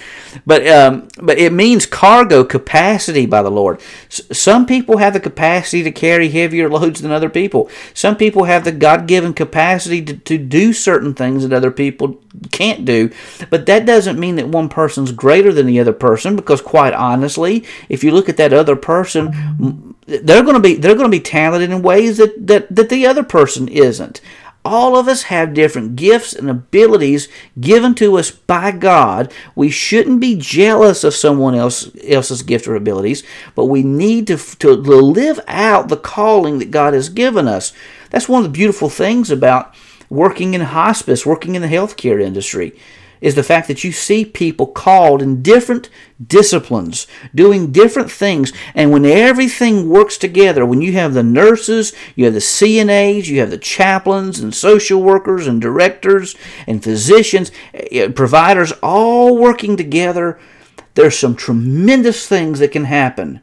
But 0.45 0.67
um, 0.67 1.07
but 1.21 1.37
it 1.37 1.53
means 1.53 1.85
cargo 1.85 2.43
capacity 2.43 3.25
by 3.25 3.41
the 3.41 3.51
Lord. 3.51 3.79
S- 4.07 4.21
some 4.37 4.65
people 4.65 4.97
have 4.97 5.13
the 5.13 5.19
capacity 5.19 5.83
to 5.83 5.91
carry 5.91 6.29
heavier 6.29 6.69
loads 6.69 7.01
than 7.01 7.11
other 7.11 7.29
people. 7.29 7.69
Some 7.93 8.17
people 8.17 8.45
have 8.45 8.63
the 8.63 8.71
God-given 8.71 9.33
capacity 9.33 10.01
to, 10.03 10.17
to 10.17 10.37
do 10.37 10.73
certain 10.73 11.13
things 11.13 11.43
that 11.43 11.53
other 11.55 11.71
people 11.71 12.21
can't 12.51 12.85
do. 12.85 13.11
But 13.49 13.65
that 13.75 13.85
doesn't 13.85 14.19
mean 14.19 14.37
that 14.37 14.47
one 14.47 14.69
person's 14.69 15.11
greater 15.11 15.51
than 15.51 15.65
the 15.65 15.81
other 15.81 15.91
person 15.91 16.37
because 16.37 16.61
quite 16.61 16.93
honestly, 16.93 17.65
if 17.89 18.05
you 18.05 18.11
look 18.11 18.29
at 18.29 18.37
that 18.37 18.53
other 18.53 18.77
person, 18.77 19.95
they're 20.05 20.43
going 20.43 20.55
to 20.55 20.61
be 20.61 20.75
they're 20.75 20.95
going 20.95 21.11
to 21.11 21.17
be 21.17 21.19
talented 21.19 21.71
in 21.71 21.81
ways 21.81 22.17
that, 22.17 22.47
that, 22.47 22.73
that 22.73 22.87
the 22.87 23.05
other 23.05 23.23
person 23.23 23.67
isn't. 23.67 24.21
All 24.63 24.97
of 24.97 25.07
us 25.07 25.23
have 25.23 25.53
different 25.53 25.95
gifts 25.95 26.33
and 26.33 26.49
abilities 26.49 27.27
given 27.59 27.93
to 27.95 28.17
us 28.17 28.31
by 28.31 28.71
God. 28.71 29.31
We 29.55 29.69
shouldn't 29.69 30.21
be 30.21 30.37
jealous 30.37 31.03
of 31.03 31.13
someone 31.13 31.53
else, 31.53 31.91
else's 32.03 32.41
gift 32.41 32.67
or 32.67 32.75
abilities, 32.75 33.23
but 33.53 33.65
we 33.65 33.83
need 33.83 34.25
to, 34.27 34.37
to 34.37 34.71
live 34.71 35.39
out 35.47 35.89
the 35.89 35.97
calling 35.97 36.57
that 36.59 36.71
God 36.71 36.95
has 36.95 37.09
given 37.09 37.47
us. 37.47 37.73
That's 38.09 38.27
one 38.27 38.43
of 38.43 38.51
the 38.51 38.57
beautiful 38.57 38.89
things 38.89 39.29
about 39.29 39.75
working 40.09 40.55
in 40.55 40.61
hospice, 40.61 41.27
working 41.27 41.53
in 41.53 41.61
the 41.61 41.67
healthcare 41.67 42.19
industry 42.19 42.73
is 43.21 43.35
the 43.35 43.43
fact 43.43 43.67
that 43.67 43.83
you 43.83 43.91
see 43.91 44.25
people 44.25 44.67
called 44.67 45.21
in 45.21 45.41
different 45.41 45.89
disciplines, 46.25 47.07
doing 47.33 47.71
different 47.71 48.11
things. 48.11 48.53
And 48.73 48.91
when 48.91 49.05
everything 49.05 49.89
works 49.89 50.17
together, 50.17 50.65
when 50.65 50.81
you 50.81 50.93
have 50.93 51.13
the 51.13 51.23
nurses, 51.23 51.93
you 52.15 52.25
have 52.25 52.33
the 52.33 52.39
CNAs, 52.39 53.27
you 53.27 53.39
have 53.39 53.51
the 53.51 53.57
chaplains 53.57 54.39
and 54.39 54.53
social 54.53 55.01
workers 55.01 55.47
and 55.47 55.61
directors 55.61 56.35
and 56.67 56.83
physicians, 56.83 57.51
eh, 57.73 58.09
providers 58.09 58.71
all 58.83 59.37
working 59.37 59.77
together, 59.77 60.39
there's 60.95 61.17
some 61.17 61.35
tremendous 61.35 62.27
things 62.27 62.59
that 62.59 62.71
can 62.71 62.85
happen. 62.85 63.41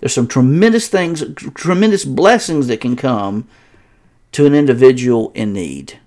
There's 0.00 0.14
some 0.14 0.26
tremendous 0.26 0.88
things, 0.88 1.22
tremendous 1.54 2.04
blessings 2.04 2.66
that 2.66 2.80
can 2.80 2.96
come 2.96 3.46
to 4.32 4.46
an 4.46 4.54
individual 4.54 5.30
in 5.34 5.52
need. 5.52 5.98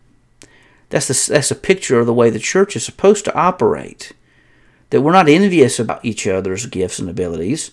That's, 0.94 1.08
the, 1.08 1.34
that's 1.34 1.50
a 1.50 1.56
picture 1.56 2.00
of 2.00 2.06
the 2.06 2.14
way 2.14 2.30
the 2.30 2.38
church 2.38 2.76
is 2.76 2.86
supposed 2.86 3.26
to 3.26 3.36
operate. 3.36 4.12
That 4.92 5.02
we're 5.02 5.12
not 5.12 5.28
envious 5.28 5.80
about 5.80 6.06
each 6.06 6.28
other's 6.28 6.68
gifts 6.68 7.00
and 7.00 7.10
abilities. 7.10 7.72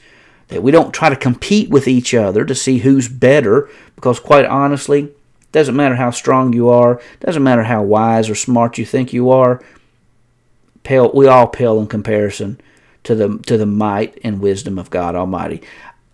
That 0.48 0.62
we 0.62 0.70
don't 0.70 0.94
try 0.94 1.10
to 1.10 1.16
compete 1.16 1.68
with 1.68 1.86
each 1.86 2.14
other 2.14 2.46
to 2.46 2.54
see 2.54 2.78
who's 2.78 3.08
better, 3.08 3.68
because 3.94 4.18
quite 4.18 4.46
honestly, 4.46 5.02
it 5.02 5.52
doesn't 5.52 5.76
matter 5.76 5.96
how 5.96 6.10
strong 6.10 6.54
you 6.54 6.70
are, 6.70 6.98
doesn't 7.20 7.42
matter 7.42 7.64
how 7.64 7.82
wise 7.82 8.30
or 8.30 8.34
smart 8.34 8.78
you 8.78 8.86
think 8.86 9.12
you 9.12 9.28
are. 9.28 9.62
Pale, 10.82 11.12
we 11.12 11.26
all 11.26 11.46
pale 11.46 11.78
in 11.78 11.88
comparison 11.88 12.58
to 13.04 13.14
the 13.14 13.36
to 13.40 13.58
the 13.58 13.66
might 13.66 14.18
and 14.24 14.40
wisdom 14.40 14.78
of 14.78 14.88
God 14.88 15.14
Almighty. 15.14 15.60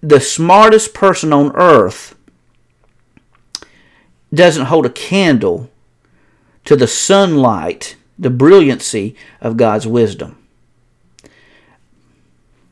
The 0.01 0.19
smartest 0.19 0.93
person 0.93 1.33
on 1.33 1.55
earth 1.55 2.17
doesn't 4.35 4.67
hold 4.67 4.87
a 4.87 4.91
candle 4.91 5.71
to 6.67 6.77
the 6.77 6.87
sunlight, 6.87 7.97
the 8.19 8.31
brilliancy 8.31 9.17
of 9.41 9.57
God's 9.57 9.87
wisdom. 9.87 10.37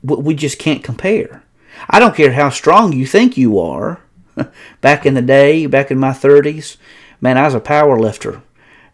We 0.02 0.34
just 0.34 0.58
can't 0.58 0.84
compare. 0.84 1.42
I 1.88 1.98
don't 1.98 2.14
care 2.14 2.32
how 2.32 2.50
strong 2.50 2.92
you 2.92 3.06
think 3.06 3.38
you 3.38 3.58
are. 3.58 4.00
back 4.80 5.06
in 5.06 5.14
the 5.14 5.22
day, 5.22 5.66
back 5.66 5.90
in 5.90 5.98
my 5.98 6.10
30s, 6.10 6.76
man, 7.20 7.38
I 7.38 7.44
was 7.44 7.54
a 7.54 7.60
power 7.60 7.98
lifter. 7.98 8.42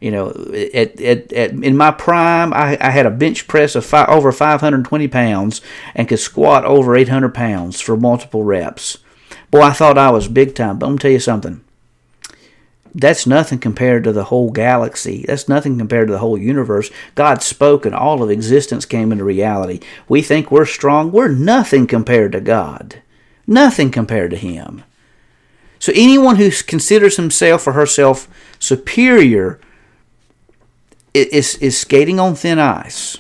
You 0.01 0.11
know, 0.11 0.29
at, 0.75 0.99
at, 1.01 1.33
at, 1.33 1.51
in 1.51 1.77
my 1.77 1.91
prime, 1.91 2.55
I, 2.55 2.79
I 2.81 2.91
had 2.91 3.07
a 3.07 3.11
bench 3.11 3.47
press 3.49 3.75
of 3.75 3.85
five, 3.85 4.09
over 4.09 4.33
520 4.33 5.09
pounds 5.09 5.61
and 5.95 6.09
could 6.09 6.21
squat 6.21 6.65
over 6.65 6.97
800 6.97 7.35
pounds 7.35 7.81
for 7.81 7.97
multiple 7.97 8.45
reps. 8.45 8.99
Boy, 9.51 9.63
I 9.63 9.73
thought 9.73 9.99
I 9.99 10.11
was 10.11 10.29
big 10.29 10.55
time. 10.55 10.79
But 10.79 10.87
I'm 10.87 10.93
going 10.93 10.99
to 10.99 11.03
tell 11.03 11.13
you 11.13 11.21
something 11.21 11.65
that's 12.95 13.27
nothing 13.27 13.59
compared 13.59 14.05
to 14.05 14.13
the 14.13 14.25
whole 14.25 14.51
galaxy. 14.51 15.25
That's 15.27 15.49
nothing 15.49 15.79
compared 15.79 16.09
to 16.09 16.13
the 16.13 16.19
whole 16.19 16.39
universe. 16.39 16.91
God 17.15 17.43
spoke 17.43 17.87
and 17.87 17.95
all 17.95 18.23
of 18.23 18.31
existence 18.31 18.85
came 18.85 19.13
into 19.13 19.25
reality. 19.25 19.81
We 20.09 20.23
think 20.23 20.51
we're 20.51 20.67
strong. 20.67 21.13
We're 21.13 21.29
nothing 21.29 21.87
compared 21.87 22.33
to 22.33 22.41
God. 22.41 23.03
Nothing 23.47 23.91
compared 23.91 24.31
to 24.33 24.37
Him. 24.37 24.85
So 25.81 25.93
anyone 25.97 26.37
who 26.37 26.51
considers 26.51 27.17
himself 27.17 27.67
or 27.67 27.73
herself 27.73 28.29
superior 28.59 29.59
is, 31.15 31.57
is 31.57 31.81
skating 31.81 32.21
on 32.21 32.35
thin 32.35 32.59
ice. 32.59 33.17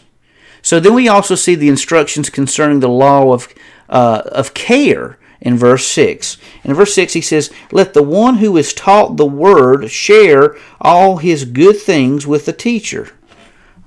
So 0.62 0.78
then 0.78 0.94
we 0.94 1.08
also 1.08 1.34
see 1.34 1.54
the 1.54 1.70
instructions 1.70 2.28
concerning 2.28 2.80
the 2.80 2.88
law 2.88 3.32
of, 3.32 3.48
uh, 3.88 4.22
of 4.26 4.52
care 4.52 5.18
in 5.40 5.56
verse 5.56 5.86
6. 5.86 6.36
In 6.64 6.74
verse 6.74 6.94
6, 6.94 7.14
he 7.14 7.20
says, 7.20 7.50
Let 7.72 7.94
the 7.94 8.02
one 8.02 8.36
who 8.36 8.56
is 8.56 8.74
taught 8.74 9.16
the 9.16 9.26
word 9.26 9.90
share 9.90 10.56
all 10.80 11.16
his 11.16 11.44
good 11.44 11.78
things 11.78 12.26
with 12.26 12.46
the 12.46 12.52
teacher. 12.52 13.12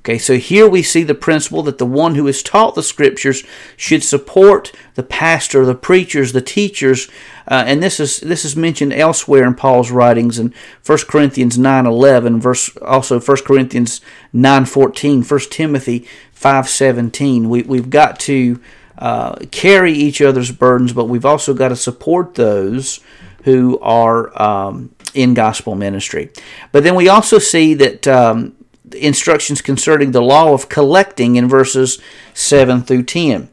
Okay, 0.05 0.17
so 0.17 0.35
here 0.35 0.67
we 0.67 0.83
see 0.83 1.03
the 1.03 1.15
principle 1.15 1.63
that 1.63 1.77
the 1.77 1.85
one 1.85 2.15
who 2.15 2.27
is 2.27 2.43
taught 2.43 2.75
the 2.75 2.83
scriptures 2.83 3.41
should 3.77 4.03
support 4.03 4.73
the 4.95 5.03
pastor, 5.03 5.65
the 5.65 5.75
preachers, 5.75 6.33
the 6.33 6.41
teachers, 6.41 7.07
uh, 7.47 7.63
and 7.65 7.81
this 7.81 8.01
is 8.01 8.19
this 8.19 8.43
is 8.43 8.53
mentioned 8.53 8.91
elsewhere 8.91 9.47
in 9.47 9.55
Paul's 9.55 9.91
writings 9.91 10.39
in 10.39 10.53
1 10.85 10.97
Corinthians 11.07 11.57
9:11, 11.57 12.41
verse 12.41 12.75
also 12.81 13.17
1 13.17 13.45
Corinthians 13.45 14.01
9:14, 14.33 15.23
1 15.23 15.39
Timothy 15.49 16.05
5:17. 16.33 17.47
We 17.47 17.61
we've 17.63 17.89
got 17.89 18.19
to 18.21 18.59
uh, 18.97 19.36
carry 19.51 19.93
each 19.93 20.21
other's 20.21 20.51
burdens, 20.51 20.93
but 20.93 21.06
we've 21.06 21.25
also 21.25 21.53
got 21.53 21.69
to 21.69 21.75
support 21.75 22.36
those 22.36 22.99
who 23.43 23.79
are 23.79 24.41
um, 24.41 24.93
in 25.13 25.34
gospel 25.34 25.75
ministry. 25.75 26.29
But 26.71 26.84
then 26.84 26.95
we 26.95 27.10
also 27.10 27.39
see 27.39 27.73
that 27.75 28.08
um, 28.08 28.56
instructions 28.95 29.62
concerning 29.62 30.12
the 30.12 30.21
law 30.21 30.53
of 30.53 30.69
collecting 30.69 31.36
in 31.36 31.47
verses 31.47 31.99
7 32.34 32.84
through 32.84 33.03
10. 33.03 33.49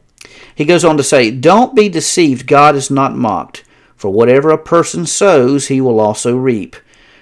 He 0.55 0.65
goes 0.65 0.85
on 0.85 0.97
to 0.97 1.03
say, 1.03 1.31
Don't 1.31 1.75
be 1.75 1.89
deceived, 1.89 2.47
God 2.47 2.75
is 2.75 2.91
not 2.91 3.15
mocked. 3.15 3.63
For 3.95 4.09
whatever 4.09 4.49
a 4.49 4.57
person 4.57 5.05
sows, 5.05 5.67
he 5.67 5.79
will 5.81 5.99
also 5.99 6.35
reap. 6.35 6.75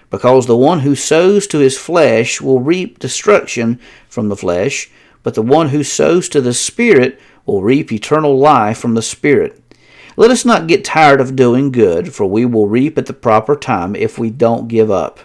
Because 0.10 0.48
the 0.48 0.58
one 0.58 0.80
who 0.80 0.96
sows 0.96 1.46
to 1.48 1.60
his 1.60 1.78
flesh 1.78 2.42
will 2.42 2.62
reap 2.62 3.00
destruction 3.00 3.80
from 4.08 4.30
the 4.30 4.36
flesh, 4.36 4.90
but 5.22 5.36
the 5.36 5.42
one 5.42 5.70
who 5.70 5.84
sows 5.84 6.30
to 6.30 6.42
the 6.42 6.54
Spirit 6.54 7.20
will 7.50 7.64
reap 7.64 7.92
eternal 7.92 8.38
life 8.38 8.78
from 8.78 8.94
the 8.94 9.02
Spirit. 9.02 9.60
Let 10.16 10.32
us 10.32 10.46
not 10.46 10.68
get 10.68 10.86
tired 10.86 11.20
of 11.20 11.36
doing 11.36 11.72
good, 11.72 12.14
for 12.14 12.26
we 12.26 12.46
will 12.46 12.68
reap 12.68 12.98
at 12.98 13.08
the 13.08 13.14
proper 13.14 13.56
time 13.56 13.96
if 13.96 14.20
we 14.20 14.30
don't 14.30 14.68
give 14.68 14.92
up. 14.92 15.20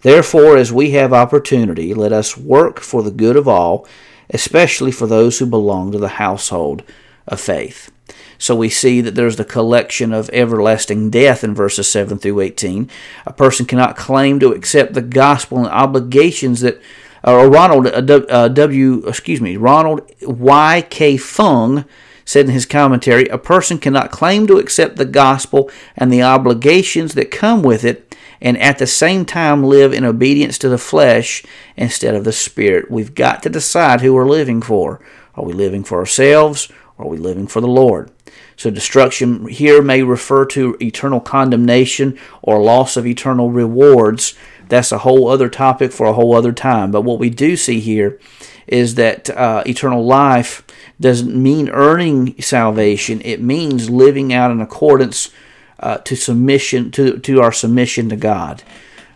Therefore, 0.00 0.56
as 0.56 0.72
we 0.72 0.92
have 0.92 1.12
opportunity, 1.12 1.92
let 1.92 2.12
us 2.12 2.36
work 2.36 2.80
for 2.80 3.02
the 3.02 3.10
good 3.10 3.36
of 3.36 3.46
all, 3.46 3.86
especially 4.30 4.92
for 4.92 5.06
those 5.06 5.38
who 5.38 5.46
belong 5.46 5.92
to 5.92 5.98
the 5.98 6.08
household 6.08 6.82
of 7.26 7.40
faith. 7.40 7.90
So 8.38 8.56
we 8.56 8.68
see 8.68 9.00
that 9.00 9.14
there's 9.14 9.36
the 9.36 9.44
collection 9.44 10.12
of 10.12 10.30
everlasting 10.32 11.10
death 11.10 11.44
in 11.44 11.54
verses 11.54 11.90
7 11.90 12.18
through 12.18 12.40
18. 12.40 12.90
A 13.26 13.32
person 13.32 13.66
cannot 13.66 13.96
claim 13.96 14.40
to 14.40 14.52
accept 14.52 14.94
the 14.94 15.02
gospel 15.02 15.58
and 15.58 15.68
obligations 15.68 16.60
that 16.60 16.80
uh, 17.26 17.46
Ronald 17.46 17.86
uh, 17.86 18.20
uh 18.28 18.48
W. 18.48 19.06
Excuse 19.06 19.40
me, 19.40 19.56
Ronald 19.56 20.10
Y. 20.22 20.86
K. 20.90 21.16
Fung 21.16 21.84
said 22.24 22.46
in 22.46 22.52
his 22.52 22.66
commentary, 22.66 23.26
a 23.28 23.38
person 23.38 23.78
cannot 23.78 24.10
claim 24.10 24.46
to 24.46 24.58
accept 24.58 24.96
the 24.96 25.04
gospel 25.04 25.70
and 25.96 26.12
the 26.12 26.22
obligations 26.22 27.14
that 27.14 27.30
come 27.30 27.62
with 27.62 27.84
it 27.84 28.16
and 28.40 28.58
at 28.58 28.78
the 28.78 28.86
same 28.86 29.24
time 29.24 29.62
live 29.62 29.92
in 29.92 30.04
obedience 30.04 30.58
to 30.58 30.68
the 30.68 30.78
flesh 30.78 31.44
instead 31.76 32.14
of 32.14 32.24
the 32.24 32.32
spirit. 32.32 32.90
We've 32.90 33.14
got 33.14 33.42
to 33.44 33.48
decide 33.48 34.00
who 34.00 34.14
we're 34.14 34.28
living 34.28 34.60
for. 34.60 35.00
Are 35.34 35.44
we 35.44 35.52
living 35.52 35.84
for 35.84 35.98
ourselves 35.98 36.68
or 36.98 37.06
are 37.06 37.08
we 37.08 37.16
living 37.16 37.46
for 37.46 37.60
the 37.60 37.68
Lord? 37.68 38.10
So, 38.56 38.70
destruction 38.70 39.48
here 39.48 39.80
may 39.80 40.02
refer 40.02 40.44
to 40.46 40.76
eternal 40.80 41.20
condemnation 41.20 42.18
or 42.42 42.62
loss 42.62 42.96
of 42.96 43.06
eternal 43.06 43.50
rewards. 43.50 44.34
That's 44.72 44.90
a 44.90 45.04
whole 45.04 45.28
other 45.28 45.50
topic 45.50 45.92
for 45.92 46.06
a 46.06 46.14
whole 46.14 46.34
other 46.34 46.50
time. 46.50 46.90
But 46.90 47.02
what 47.02 47.18
we 47.18 47.28
do 47.28 47.58
see 47.58 47.78
here 47.78 48.18
is 48.66 48.94
that 48.94 49.28
uh, 49.28 49.62
eternal 49.66 50.02
life 50.02 50.64
doesn't 50.98 51.36
mean 51.36 51.68
earning 51.68 52.40
salvation, 52.40 53.20
it 53.22 53.42
means 53.42 53.90
living 53.90 54.32
out 54.32 54.50
in 54.50 54.62
accordance 54.62 55.30
uh, 55.78 55.98
to 55.98 56.16
submission 56.16 56.90
to, 56.92 57.18
to 57.18 57.42
our 57.42 57.52
submission 57.52 58.08
to 58.08 58.16
God. 58.16 58.62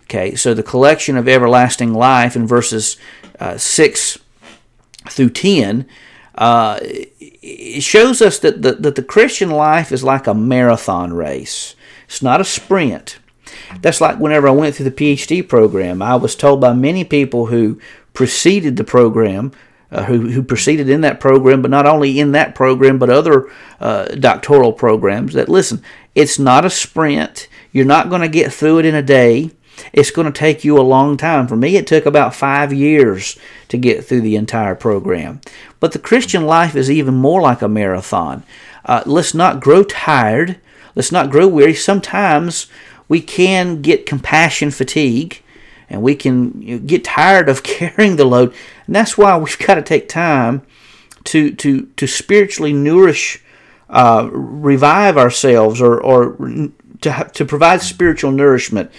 Okay, 0.03 0.35
so 0.35 0.53
the 0.53 0.62
collection 0.62 1.16
of 1.16 1.27
everlasting 1.27 1.95
life 1.95 2.37
in 2.37 2.47
verses 2.47 2.99
uh, 3.40 3.57
six 3.57 4.19
through 5.09 5.31
ten 5.31 5.87
uh, 6.35 6.79
it 6.83 7.83
shows 7.83 8.21
us 8.21 8.38
that 8.40 8.61
the, 8.61 8.73
that 8.73 8.95
the 8.95 9.03
Christian 9.03 9.49
life 9.49 9.90
is 9.90 10.05
like 10.05 10.27
a 10.27 10.35
marathon 10.35 11.14
race. 11.14 11.75
It's 12.05 12.21
not 12.21 12.42
a 12.42 12.45
sprint. 12.45 13.16
That's 13.81 14.01
like 14.01 14.19
whenever 14.19 14.49
I 14.49 14.53
went 14.53 14.75
through 14.75 14.91
the 14.91 15.17
PhD 15.17 15.47
program, 15.47 16.03
I 16.03 16.17
was 16.17 16.35
told 16.35 16.61
by 16.61 16.73
many 16.73 17.05
people 17.05 17.47
who 17.47 17.81
preceded 18.13 18.77
the 18.77 18.85
program 18.85 19.53
uh, 19.91 20.05
who, 20.05 20.31
who 20.31 20.43
in 20.91 21.01
that 21.03 21.21
program, 21.21 21.63
but 21.63 21.71
not 21.71 21.87
only 21.87 22.19
in 22.19 22.33
that 22.33 22.55
program, 22.55 22.99
but 22.99 23.11
other 23.11 23.51
uh, 23.81 24.07
doctoral 24.07 24.73
programs, 24.73 25.35
that 25.35 25.49
listen, 25.49 25.83
it's 26.15 26.39
not 26.39 26.65
a 26.65 26.71
sprint. 26.71 27.49
You're 27.73 27.85
not 27.85 28.09
going 28.09 28.23
to 28.23 28.29
get 28.29 28.53
through 28.53 28.81
it 28.81 28.85
in 28.85 28.95
a 28.95 29.03
day. 29.03 29.53
It's 29.93 30.11
going 30.11 30.27
to 30.27 30.39
take 30.39 30.65
you 30.65 30.79
a 30.79 30.83
long 30.83 31.17
time. 31.17 31.47
For 31.47 31.57
me, 31.57 31.77
it 31.77 31.87
took 31.87 32.07
about 32.07 32.35
five 32.35 32.73
years 32.73 33.39
to 33.69 33.77
get 33.77 34.05
through 34.05 34.23
the 34.23 34.37
entire 34.37 34.75
program. 34.75 35.41
But 35.81 35.93
the 35.93 35.99
Christian 35.99 36.47
life 36.47 36.75
is 36.75 36.91
even 36.91 37.15
more 37.15 37.43
like 37.43 37.63
a 37.63 37.69
marathon. 37.69 38.43
Uh, 38.85 39.03
let's 39.05 39.35
not 39.35 39.61
grow 39.61 39.85
tired. 39.85 40.59
Let's 40.95 41.13
not 41.13 41.31
grow 41.31 41.47
weary. 41.47 41.75
Sometimes 41.75 42.69
we 43.09 43.21
can 43.21 43.83
get 43.83 44.07
compassion 44.07 44.71
fatigue 44.71 45.42
and 45.88 46.03
we 46.03 46.14
can 46.14 46.61
you 46.61 46.77
know, 46.77 46.87
get 46.87 47.05
tired 47.05 47.49
of 47.49 47.62
carrying 47.62 48.16
the 48.16 48.25
load. 48.25 48.55
And 48.87 48.95
that's 48.95 49.16
why 49.16 49.37
we've 49.37 49.59
got 49.59 49.77
to 49.77 49.83
take 49.83 50.09
time 50.09 50.62
to 51.25 51.53
to 51.53 51.87
to 51.97 52.07
spiritually 52.07 52.73
nourish, 52.73 53.42
uh, 53.90 54.29
revive 54.31 55.16
ourselves, 55.16 55.81
or 55.81 56.01
or 56.01 56.37
to 57.01 57.31
to 57.33 57.45
provide 57.45 57.83
spiritual 57.83 58.33
nourishment. 58.33 58.90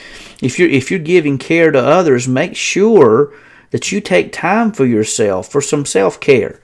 If 0.41 0.59
you're 0.59 0.69
if 0.69 0.91
you're 0.91 0.99
giving 0.99 1.37
care 1.37 1.71
to 1.71 1.79
others, 1.79 2.27
make 2.27 2.55
sure 2.55 3.33
that 3.71 3.91
you 3.91 4.01
take 4.01 4.31
time 4.31 4.71
for 4.71 4.85
yourself 4.85 5.51
for 5.51 5.61
some 5.61 5.85
self 5.85 6.19
care. 6.19 6.59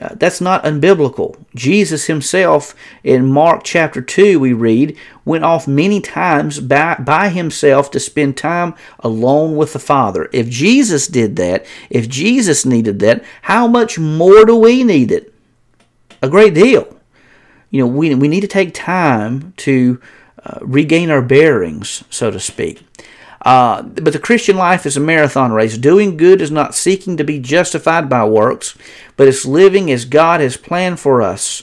Uh, 0.00 0.14
that's 0.14 0.40
not 0.40 0.64
unbiblical. 0.64 1.36
Jesus 1.54 2.06
himself, 2.06 2.74
in 3.04 3.26
Mark 3.26 3.62
chapter 3.64 4.00
2, 4.00 4.40
we 4.40 4.54
read, 4.54 4.96
went 5.26 5.44
off 5.44 5.68
many 5.68 6.00
times 6.00 6.58
by, 6.58 6.94
by 6.94 7.28
himself 7.28 7.90
to 7.90 8.00
spend 8.00 8.36
time 8.36 8.74
alone 9.00 9.56
with 9.56 9.74
the 9.74 9.78
Father. 9.78 10.30
If 10.32 10.48
Jesus 10.48 11.06
did 11.06 11.36
that, 11.36 11.66
if 11.90 12.08
Jesus 12.08 12.64
needed 12.64 12.98
that, 13.00 13.22
how 13.42 13.66
much 13.66 13.98
more 13.98 14.46
do 14.46 14.56
we 14.56 14.84
need 14.84 15.12
it? 15.12 15.34
A 16.22 16.30
great 16.30 16.54
deal. 16.54 16.96
You 17.70 17.82
know, 17.82 17.86
we, 17.86 18.14
we 18.14 18.28
need 18.28 18.40
to 18.40 18.48
take 18.48 18.72
time 18.72 19.52
to 19.58 20.00
uh, 20.44 20.58
regain 20.62 21.10
our 21.10 21.22
bearings, 21.22 22.04
so 22.08 22.30
to 22.30 22.40
speak. 22.40 22.84
Uh, 23.42 23.82
but 23.82 24.12
the 24.12 24.18
Christian 24.18 24.56
life 24.56 24.84
is 24.84 24.96
a 24.96 25.00
marathon 25.00 25.52
race. 25.52 25.78
Doing 25.78 26.16
good 26.16 26.42
is 26.42 26.50
not 26.50 26.74
seeking 26.74 27.16
to 27.16 27.24
be 27.24 27.38
justified 27.38 28.08
by 28.08 28.24
works, 28.24 28.76
but 29.16 29.28
it's 29.28 29.46
living 29.46 29.90
as 29.90 30.04
God 30.04 30.40
has 30.40 30.56
planned 30.56 31.00
for 31.00 31.22
us 31.22 31.62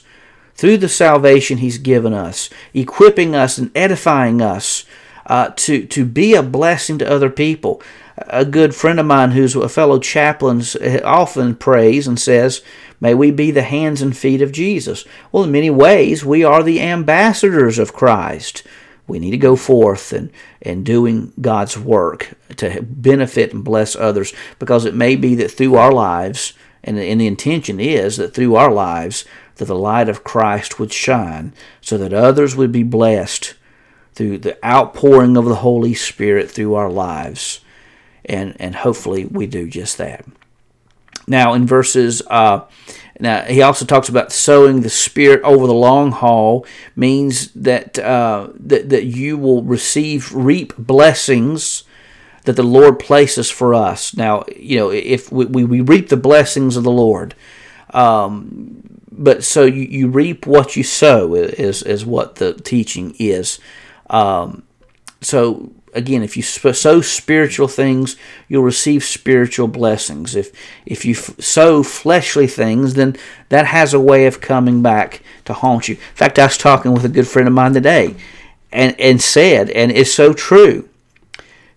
through 0.55 0.77
the 0.77 0.89
salvation 0.89 1.59
He's 1.59 1.77
given 1.77 2.13
us, 2.13 2.49
equipping 2.73 3.35
us 3.35 3.57
and 3.59 3.71
edifying 3.75 4.41
us 4.41 4.85
uh, 5.27 5.51
to, 5.55 5.85
to 5.85 6.03
be 6.03 6.33
a 6.33 6.41
blessing 6.41 6.97
to 6.97 7.09
other 7.09 7.29
people. 7.29 7.81
A 8.17 8.43
good 8.43 8.73
friend 8.73 8.99
of 8.99 9.05
mine 9.05 9.31
who's 9.31 9.55
a 9.55 9.69
fellow 9.69 9.99
chaplain 9.99 10.63
often 11.03 11.55
prays 11.55 12.07
and 12.07 12.19
says, 12.19 12.63
May 12.99 13.13
we 13.13 13.29
be 13.29 13.51
the 13.51 13.61
hands 13.61 14.01
and 14.01 14.17
feet 14.17 14.41
of 14.41 14.51
Jesus. 14.51 15.05
Well, 15.31 15.43
in 15.43 15.51
many 15.51 15.69
ways, 15.69 16.25
we 16.25 16.43
are 16.43 16.63
the 16.63 16.81
ambassadors 16.81 17.77
of 17.77 17.93
Christ 17.93 18.63
we 19.07 19.19
need 19.19 19.31
to 19.31 19.37
go 19.37 19.55
forth 19.55 20.11
and, 20.11 20.31
and 20.61 20.85
doing 20.85 21.33
God's 21.39 21.77
work 21.77 22.31
to 22.57 22.81
benefit 22.81 23.53
and 23.53 23.63
bless 23.63 23.95
others 23.95 24.33
because 24.59 24.85
it 24.85 24.93
may 24.93 25.15
be 25.15 25.33
that 25.35 25.51
through 25.51 25.75
our 25.75 25.91
lives, 25.91 26.53
and, 26.83 26.99
and 26.99 27.19
the 27.19 27.27
intention 27.27 27.79
is 27.79 28.17
that 28.17 28.33
through 28.33 28.55
our 28.55 28.71
lives, 28.71 29.25
that 29.55 29.65
the 29.65 29.75
light 29.75 30.09
of 30.09 30.23
Christ 30.23 30.79
would 30.79 30.93
shine 30.93 31.53
so 31.81 31.97
that 31.97 32.13
others 32.13 32.55
would 32.55 32.71
be 32.71 32.83
blessed 32.83 33.55
through 34.13 34.39
the 34.39 34.63
outpouring 34.65 35.37
of 35.37 35.45
the 35.45 35.55
Holy 35.55 35.93
Spirit 35.93 36.49
through 36.49 36.75
our 36.75 36.89
lives. 36.89 37.61
And, 38.25 38.55
and 38.59 38.75
hopefully 38.75 39.25
we 39.25 39.47
do 39.47 39.69
just 39.69 39.97
that. 39.99 40.25
Now, 41.27 41.53
in 41.53 41.67
verses 41.67 42.21
uh, 42.27 42.61
now, 43.19 43.43
he 43.43 43.61
also 43.61 43.85
talks 43.85 44.09
about 44.09 44.31
sowing 44.31 44.81
the 44.81 44.89
Spirit 44.89 45.41
over 45.43 45.65
the 45.65 45.73
long 45.73 46.11
haul 46.11 46.65
means 46.95 47.51
that, 47.53 47.97
uh, 47.97 48.49
that, 48.53 48.89
that 48.89 49.05
you 49.05 49.37
will 49.37 49.63
receive, 49.63 50.33
reap 50.33 50.73
blessings 50.77 51.83
that 52.43 52.55
the 52.55 52.63
Lord 52.63 52.99
places 52.99 53.49
for 53.49 53.73
us. 53.73 54.15
Now, 54.15 54.45
you 54.55 54.77
know, 54.77 54.89
if 54.89 55.31
we, 55.31 55.45
we, 55.45 55.65
we 55.65 55.81
reap 55.81 56.09
the 56.09 56.17
blessings 56.17 56.77
of 56.77 56.83
the 56.83 56.91
Lord, 56.91 57.35
um, 57.93 58.83
but 59.11 59.43
so 59.43 59.65
you, 59.65 59.83
you 59.83 60.07
reap 60.09 60.45
what 60.45 60.75
you 60.75 60.83
sow 60.83 61.33
is, 61.33 61.81
is 61.83 62.05
what 62.05 62.35
the 62.35 62.53
teaching 62.53 63.15
is. 63.17 63.59
Um, 64.09 64.63
so 65.21 65.71
again, 65.97 66.23
if 66.23 66.37
you 66.37 66.43
sow 66.43 67.01
spiritual 67.01 67.67
things, 67.67 68.15
you'll 68.47 68.63
receive 68.63 69.03
spiritual 69.03 69.67
blessings. 69.67 70.35
If 70.35 70.51
if 70.85 71.03
you 71.03 71.15
sow 71.15 71.83
fleshly 71.83 72.47
things, 72.47 72.93
then 72.93 73.17
that 73.49 73.65
has 73.65 73.93
a 73.93 73.99
way 73.99 74.27
of 74.27 74.39
coming 74.39 74.81
back 74.81 75.21
to 75.45 75.53
haunt 75.53 75.89
you. 75.89 75.95
In 75.95 76.15
fact, 76.15 76.39
I 76.39 76.45
was 76.45 76.57
talking 76.57 76.93
with 76.93 77.03
a 77.03 77.09
good 77.09 77.27
friend 77.27 77.47
of 77.47 77.53
mine 77.53 77.73
today, 77.73 78.15
and 78.71 78.99
and 78.99 79.21
said, 79.21 79.69
and 79.71 79.91
it's 79.91 80.13
so 80.13 80.33
true. 80.33 80.87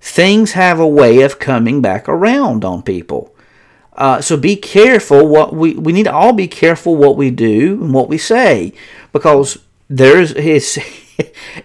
Things 0.00 0.52
have 0.52 0.78
a 0.78 0.86
way 0.86 1.22
of 1.22 1.38
coming 1.38 1.82
back 1.82 2.08
around 2.08 2.64
on 2.64 2.82
people. 2.82 3.34
Uh, 3.94 4.20
so 4.20 4.36
be 4.36 4.56
careful 4.56 5.26
what 5.26 5.52
we 5.54 5.74
we 5.74 5.92
need 5.92 6.04
to 6.04 6.12
all 6.12 6.32
be 6.32 6.48
careful 6.48 6.96
what 6.96 7.16
we 7.16 7.30
do 7.30 7.82
and 7.82 7.92
what 7.92 8.08
we 8.08 8.16
say 8.16 8.72
because 9.12 9.58
there's 9.88 10.30
his 10.30 10.78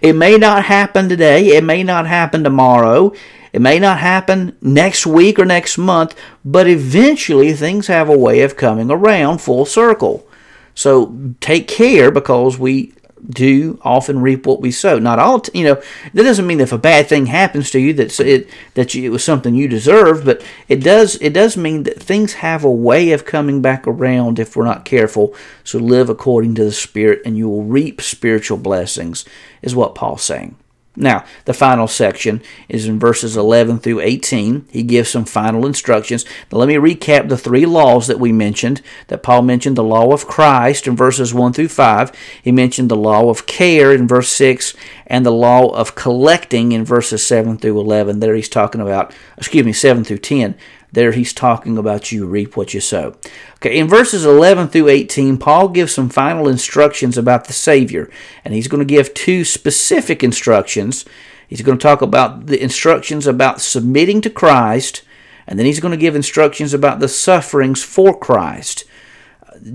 it 0.00 0.14
may 0.14 0.36
not 0.36 0.64
happen 0.64 1.08
today, 1.08 1.56
it 1.56 1.64
may 1.64 1.82
not 1.82 2.06
happen 2.06 2.44
tomorrow, 2.44 3.12
it 3.52 3.60
may 3.60 3.78
not 3.78 3.98
happen 3.98 4.56
next 4.60 5.06
week 5.06 5.38
or 5.38 5.44
next 5.44 5.78
month, 5.78 6.14
but 6.44 6.68
eventually 6.68 7.52
things 7.52 7.86
have 7.86 8.08
a 8.08 8.18
way 8.18 8.42
of 8.42 8.56
coming 8.56 8.90
around 8.90 9.38
full 9.38 9.64
circle. 9.64 10.26
So 10.74 11.16
take 11.40 11.66
care 11.66 12.10
because 12.10 12.58
we 12.58 12.92
do 13.28 13.78
often 13.82 14.20
reap 14.20 14.46
what 14.46 14.60
we 14.60 14.70
sow. 14.70 14.98
Not 14.98 15.18
all, 15.18 15.42
you 15.52 15.64
know, 15.64 15.82
that 16.14 16.22
doesn't 16.22 16.46
mean 16.46 16.60
if 16.60 16.72
a 16.72 16.78
bad 16.78 17.08
thing 17.08 17.26
happens 17.26 17.70
to 17.70 17.80
you 17.80 17.92
that 17.94 18.18
it 18.20 18.48
that 18.74 18.94
you, 18.94 19.04
it 19.04 19.12
was 19.12 19.24
something 19.24 19.54
you 19.54 19.68
deserved, 19.68 20.24
but 20.24 20.44
it 20.68 20.82
does 20.82 21.16
it 21.20 21.32
does 21.32 21.56
mean 21.56 21.84
that 21.84 22.02
things 22.02 22.34
have 22.34 22.64
a 22.64 22.70
way 22.70 23.12
of 23.12 23.24
coming 23.24 23.62
back 23.62 23.86
around 23.86 24.38
if 24.38 24.56
we're 24.56 24.64
not 24.64 24.84
careful. 24.84 25.34
So 25.64 25.78
live 25.78 26.08
according 26.08 26.54
to 26.56 26.64
the 26.64 26.72
Spirit, 26.72 27.22
and 27.24 27.36
you 27.36 27.48
will 27.48 27.64
reap 27.64 28.00
spiritual 28.00 28.58
blessings, 28.58 29.24
is 29.62 29.74
what 29.74 29.94
Paul's 29.94 30.22
saying. 30.22 30.56
Now, 30.96 31.24
the 31.44 31.52
final 31.52 31.86
section 31.86 32.42
is 32.68 32.86
in 32.86 32.98
verses 32.98 33.36
11 33.36 33.80
through 33.80 34.00
18. 34.00 34.66
He 34.70 34.82
gives 34.82 35.10
some 35.10 35.26
final 35.26 35.66
instructions. 35.66 36.24
Now, 36.50 36.58
let 36.58 36.68
me 36.68 36.74
recap 36.74 37.28
the 37.28 37.36
three 37.36 37.66
laws 37.66 38.06
that 38.06 38.18
we 38.18 38.32
mentioned. 38.32 38.80
That 39.08 39.22
Paul 39.22 39.42
mentioned 39.42 39.76
the 39.76 39.84
law 39.84 40.12
of 40.12 40.26
Christ 40.26 40.86
in 40.86 40.96
verses 40.96 41.34
1 41.34 41.52
through 41.52 41.68
5. 41.68 42.12
He 42.42 42.50
mentioned 42.50 42.90
the 42.90 42.96
law 42.96 43.28
of 43.28 43.46
care 43.46 43.92
in 43.92 44.08
verse 44.08 44.30
6 44.30 44.74
and 45.06 45.24
the 45.24 45.30
law 45.30 45.68
of 45.68 45.94
collecting 45.94 46.72
in 46.72 46.84
verses 46.84 47.26
7 47.26 47.58
through 47.58 47.78
11. 47.78 48.20
There 48.20 48.34
he's 48.34 48.48
talking 48.48 48.80
about, 48.80 49.14
excuse 49.36 49.66
me, 49.66 49.72
7 49.72 50.02
through 50.02 50.18
10. 50.18 50.56
There 50.92 51.12
he's 51.12 51.32
talking 51.32 51.76
about 51.76 52.12
you 52.12 52.26
reap 52.26 52.56
what 52.56 52.72
you 52.72 52.80
sow. 52.80 53.16
Okay, 53.56 53.76
in 53.78 53.88
verses 53.88 54.24
11 54.24 54.68
through 54.68 54.88
18, 54.88 55.38
Paul 55.38 55.68
gives 55.68 55.94
some 55.94 56.08
final 56.08 56.48
instructions 56.48 57.18
about 57.18 57.46
the 57.46 57.52
Savior, 57.52 58.10
and 58.44 58.54
he's 58.54 58.68
going 58.68 58.86
to 58.86 58.94
give 58.94 59.12
two 59.12 59.44
specific 59.44 60.22
instructions. 60.22 61.04
He's 61.48 61.62
going 61.62 61.78
to 61.78 61.82
talk 61.82 62.02
about 62.02 62.46
the 62.46 62.62
instructions 62.62 63.26
about 63.26 63.60
submitting 63.60 64.20
to 64.22 64.30
Christ, 64.30 65.02
and 65.46 65.58
then 65.58 65.66
he's 65.66 65.80
going 65.80 65.92
to 65.92 65.98
give 65.98 66.16
instructions 66.16 66.72
about 66.72 67.00
the 67.00 67.08
sufferings 67.08 67.82
for 67.82 68.18
Christ. 68.18 68.84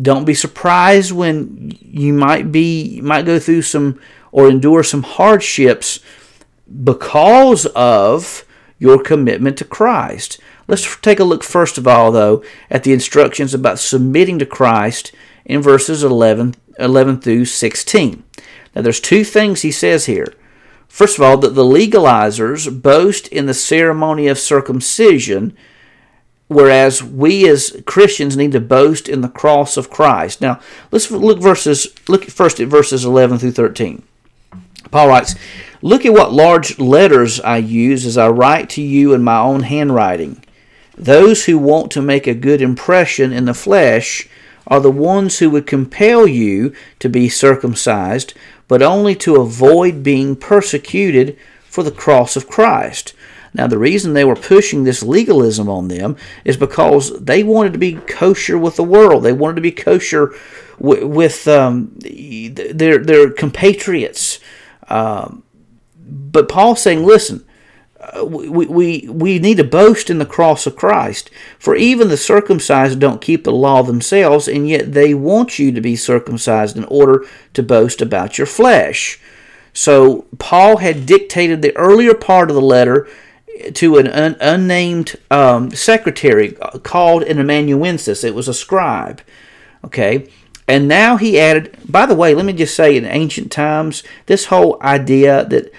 Don't 0.02 0.26
be 0.26 0.34
surprised 0.34 1.12
when 1.12 1.76
you 1.82 2.14
might 2.14 2.52
be 2.52 3.02
might 3.02 3.26
go 3.26 3.40
through 3.40 3.64
some 3.64 4.00
or 4.32 4.48
endure 4.48 4.84
some 4.84 5.04
hardships 5.04 6.00
because 6.84 7.66
of 7.68 8.46
your 8.80 9.02
commitment 9.02 9.58
to 9.58 9.66
Christ. 9.66 10.40
Let's 10.72 10.96
take 11.02 11.20
a 11.20 11.26
look 11.26 11.44
first 11.44 11.78
of 11.78 11.86
all, 11.86 12.14
though, 12.14 12.42
at 12.70 12.84
the 12.84 12.94
instructions 12.94 13.54
about 13.54 13.78
submitting 13.78 14.40
to 14.40 14.46
Christ 14.46 15.12
in 15.44 15.62
verses 15.62 16.02
11, 16.02 16.56
11 16.80 17.20
through 17.20 17.44
16. 17.44 18.24
Now, 18.74 18.82
there's 18.82 19.02
two 19.02 19.26
things 19.26 19.64
he 19.64 19.72
says 19.72 20.06
here. 20.06 20.34
First 20.88 21.18
of 21.18 21.26
all, 21.26 21.38
that 21.40 21.56
the 21.56 21.66
legalizers 21.66 22.82
boast 22.82 23.28
in 23.28 23.48
the 23.48 23.54
ceremony 23.54 24.30
of 24.30 24.40
circumcision, 24.40 25.58
whereas 26.48 27.04
we 27.04 27.50
as 27.50 27.84
Christians 27.86 28.38
need 28.38 28.54
to 28.54 28.62
boast 28.62 29.10
in 29.10 29.20
the 29.20 29.28
cross 29.28 29.76
of 29.76 29.90
Christ. 29.90 30.40
Now, 30.40 30.62
let's 30.90 31.12
look 31.12 31.42
verses. 31.42 31.90
Look 32.08 32.24
first 32.24 32.62
at 32.62 32.70
verses 32.70 33.04
11 33.04 33.40
through 33.40 33.52
13. 33.52 34.04
Paul 34.90 35.10
writes, 35.10 35.36
"Look 35.82 36.06
at 36.06 36.14
what 36.14 36.32
large 36.32 36.80
letters 36.80 37.42
I 37.42 37.58
use 37.58 38.06
as 38.06 38.18
I 38.18 38.30
write 38.30 38.70
to 38.70 38.82
you 38.82 39.14
in 39.14 39.22
my 39.22 39.38
own 39.38 39.64
handwriting." 39.64 40.42
Those 41.02 41.46
who 41.46 41.58
want 41.58 41.90
to 41.92 42.02
make 42.02 42.28
a 42.28 42.36
good 42.36 42.62
impression 42.62 43.34
in 43.34 43.46
the 43.46 43.56
flesh 43.56 44.30
are 44.68 44.80
the 44.80 44.92
ones 44.92 45.40
who 45.40 45.50
would 45.50 45.66
compel 45.66 46.28
you 46.28 46.76
to 47.00 47.10
be 47.10 47.28
circumcised, 47.28 48.36
but 48.68 48.84
only 48.84 49.16
to 49.16 49.42
avoid 49.42 50.04
being 50.04 50.36
persecuted 50.36 51.36
for 51.64 51.82
the 51.82 51.92
cross 51.92 52.36
of 52.36 52.48
Christ. 52.48 53.16
Now, 53.54 53.66
the 53.66 53.80
reason 53.80 54.14
they 54.14 54.24
were 54.24 54.36
pushing 54.36 54.84
this 54.84 55.02
legalism 55.02 55.68
on 55.68 55.88
them 55.88 56.16
is 56.46 56.56
because 56.56 57.20
they 57.20 57.42
wanted 57.42 57.74
to 57.74 57.80
be 57.80 57.96
kosher 57.96 58.58
with 58.58 58.76
the 58.76 58.84
world. 58.84 59.24
They 59.24 59.34
wanted 59.34 59.56
to 59.56 59.62
be 59.62 59.72
kosher 59.72 60.34
with, 60.78 61.04
with 61.04 61.48
um, 61.48 61.94
their, 62.00 63.00
their 63.00 63.32
compatriots. 63.32 64.40
Um, 64.88 65.44
but 65.98 66.48
Paul's 66.48 66.82
saying, 66.82 67.04
listen, 67.04 67.44
we, 68.26 68.66
we, 68.66 69.08
we 69.10 69.40
need 69.40 69.58
to 69.58 69.64
boast 69.64 70.10
in 70.10 70.18
the 70.18 70.26
cross 70.26 70.68
of 70.68 70.76
Christ. 70.76 71.30
For 71.58 71.76
even 71.76 72.10
the 72.10 72.18
circumcised 72.18 73.00
don't 73.00 73.22
keep 73.22 73.44
the 73.44 73.52
law 73.52 73.84
themselves, 73.84 74.48
and 74.48 74.68
yet 74.68 74.94
they 74.94 75.14
want 75.14 75.60
you 75.60 75.72
to 75.72 75.82
be 75.82 75.96
circumcised 75.96 76.78
in 76.78 76.86
order 76.86 77.26
to 77.54 77.64
boast 77.64 78.02
about 78.02 78.38
your 78.38 78.48
flesh. 78.48 79.20
So 79.74 80.26
Paul 80.38 80.78
had 80.78 81.06
dictated 81.06 81.62
the 81.62 81.76
earlier 81.78 82.14
part 82.14 82.50
of 82.50 82.56
the 82.56 82.62
letter 82.62 83.08
to 83.74 83.98
an 83.98 84.08
un- 84.08 84.38
unnamed 84.42 85.16
um, 85.30 85.72
secretary 85.72 86.54
called 86.84 87.24
an 87.24 87.40
amanuensis. 87.40 88.24
It 88.24 88.36
was 88.36 88.48
a 88.48 88.54
scribe. 88.54 89.22
Okay. 89.84 90.30
And 90.68 90.88
now 90.88 91.18
he 91.18 91.40
added, 91.40 91.78
by 91.88 92.06
the 92.06 92.16
way, 92.16 92.34
let 92.34 92.46
me 92.46 92.54
just 92.54 92.76
say 92.76 92.96
in 92.96 93.06
ancient 93.06 93.52
times, 93.52 94.04
this 94.28 94.46
whole 94.46 94.82
idea 94.82 95.46
that 95.46 95.72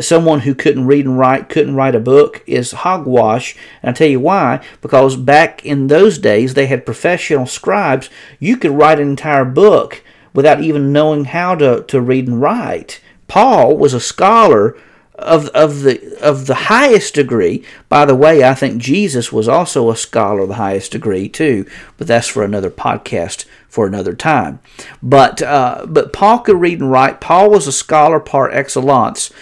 someone 0.00 0.40
who 0.40 0.54
couldn't 0.54 0.86
read 0.86 1.06
and 1.06 1.18
write 1.18 1.48
couldn't 1.48 1.74
write 1.74 1.94
a 1.94 2.00
book 2.00 2.42
is 2.46 2.72
hogwash. 2.72 3.56
And 3.82 3.90
I 3.90 3.92
tell 3.92 4.08
you 4.08 4.20
why. 4.20 4.64
Because 4.80 5.16
back 5.16 5.64
in 5.64 5.86
those 5.86 6.18
days, 6.18 6.54
they 6.54 6.66
had 6.66 6.86
professional 6.86 7.46
scribes. 7.46 8.08
You 8.38 8.56
could 8.56 8.72
write 8.72 9.00
an 9.00 9.08
entire 9.08 9.44
book 9.44 10.02
without 10.32 10.62
even 10.62 10.92
knowing 10.92 11.26
how 11.26 11.54
to, 11.56 11.82
to 11.84 12.00
read 12.00 12.28
and 12.28 12.40
write. 12.40 13.00
Paul 13.26 13.76
was 13.76 13.94
a 13.94 14.00
scholar 14.00 14.76
of, 15.20 15.48
of 15.48 15.82
the 15.82 16.18
of 16.20 16.46
the 16.46 16.54
highest 16.54 17.14
degree. 17.14 17.64
By 17.88 18.04
the 18.04 18.14
way, 18.14 18.42
I 18.42 18.54
think 18.54 18.80
Jesus 18.80 19.32
was 19.32 19.48
also 19.48 19.90
a 19.90 19.96
scholar 19.96 20.40
of 20.40 20.48
the 20.48 20.54
highest 20.54 20.92
degree 20.92 21.28
too, 21.28 21.66
but 21.98 22.06
that's 22.06 22.28
for 22.28 22.42
another 22.42 22.70
podcast 22.70 23.44
for 23.68 23.86
another 23.86 24.14
time. 24.14 24.60
But 25.02 25.42
uh, 25.42 25.86
but 25.86 26.12
Paul 26.12 26.40
could 26.40 26.60
read 26.60 26.80
and 26.80 26.90
write. 26.90 27.20
Paul 27.20 27.50
was 27.50 27.66
a 27.66 27.72
scholar 27.72 28.18
par 28.18 28.50
excellence, 28.50 29.32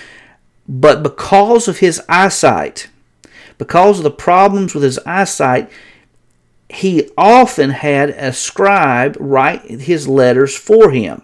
but 0.68 1.02
because 1.02 1.66
of 1.66 1.78
his 1.78 2.00
eyesight, 2.09 2.88
because 3.57 3.98
of 3.98 4.04
the 4.04 4.11
problems 4.11 4.74
with 4.74 4.83
his 4.83 4.98
eyesight, 5.07 5.70
he 6.68 7.09
often 7.16 7.70
had 7.70 8.11
a 8.11 8.33
scribe 8.33 9.16
write 9.18 9.62
his 9.62 10.07
letters 10.07 10.54
for 10.54 10.90
him. 10.90 11.22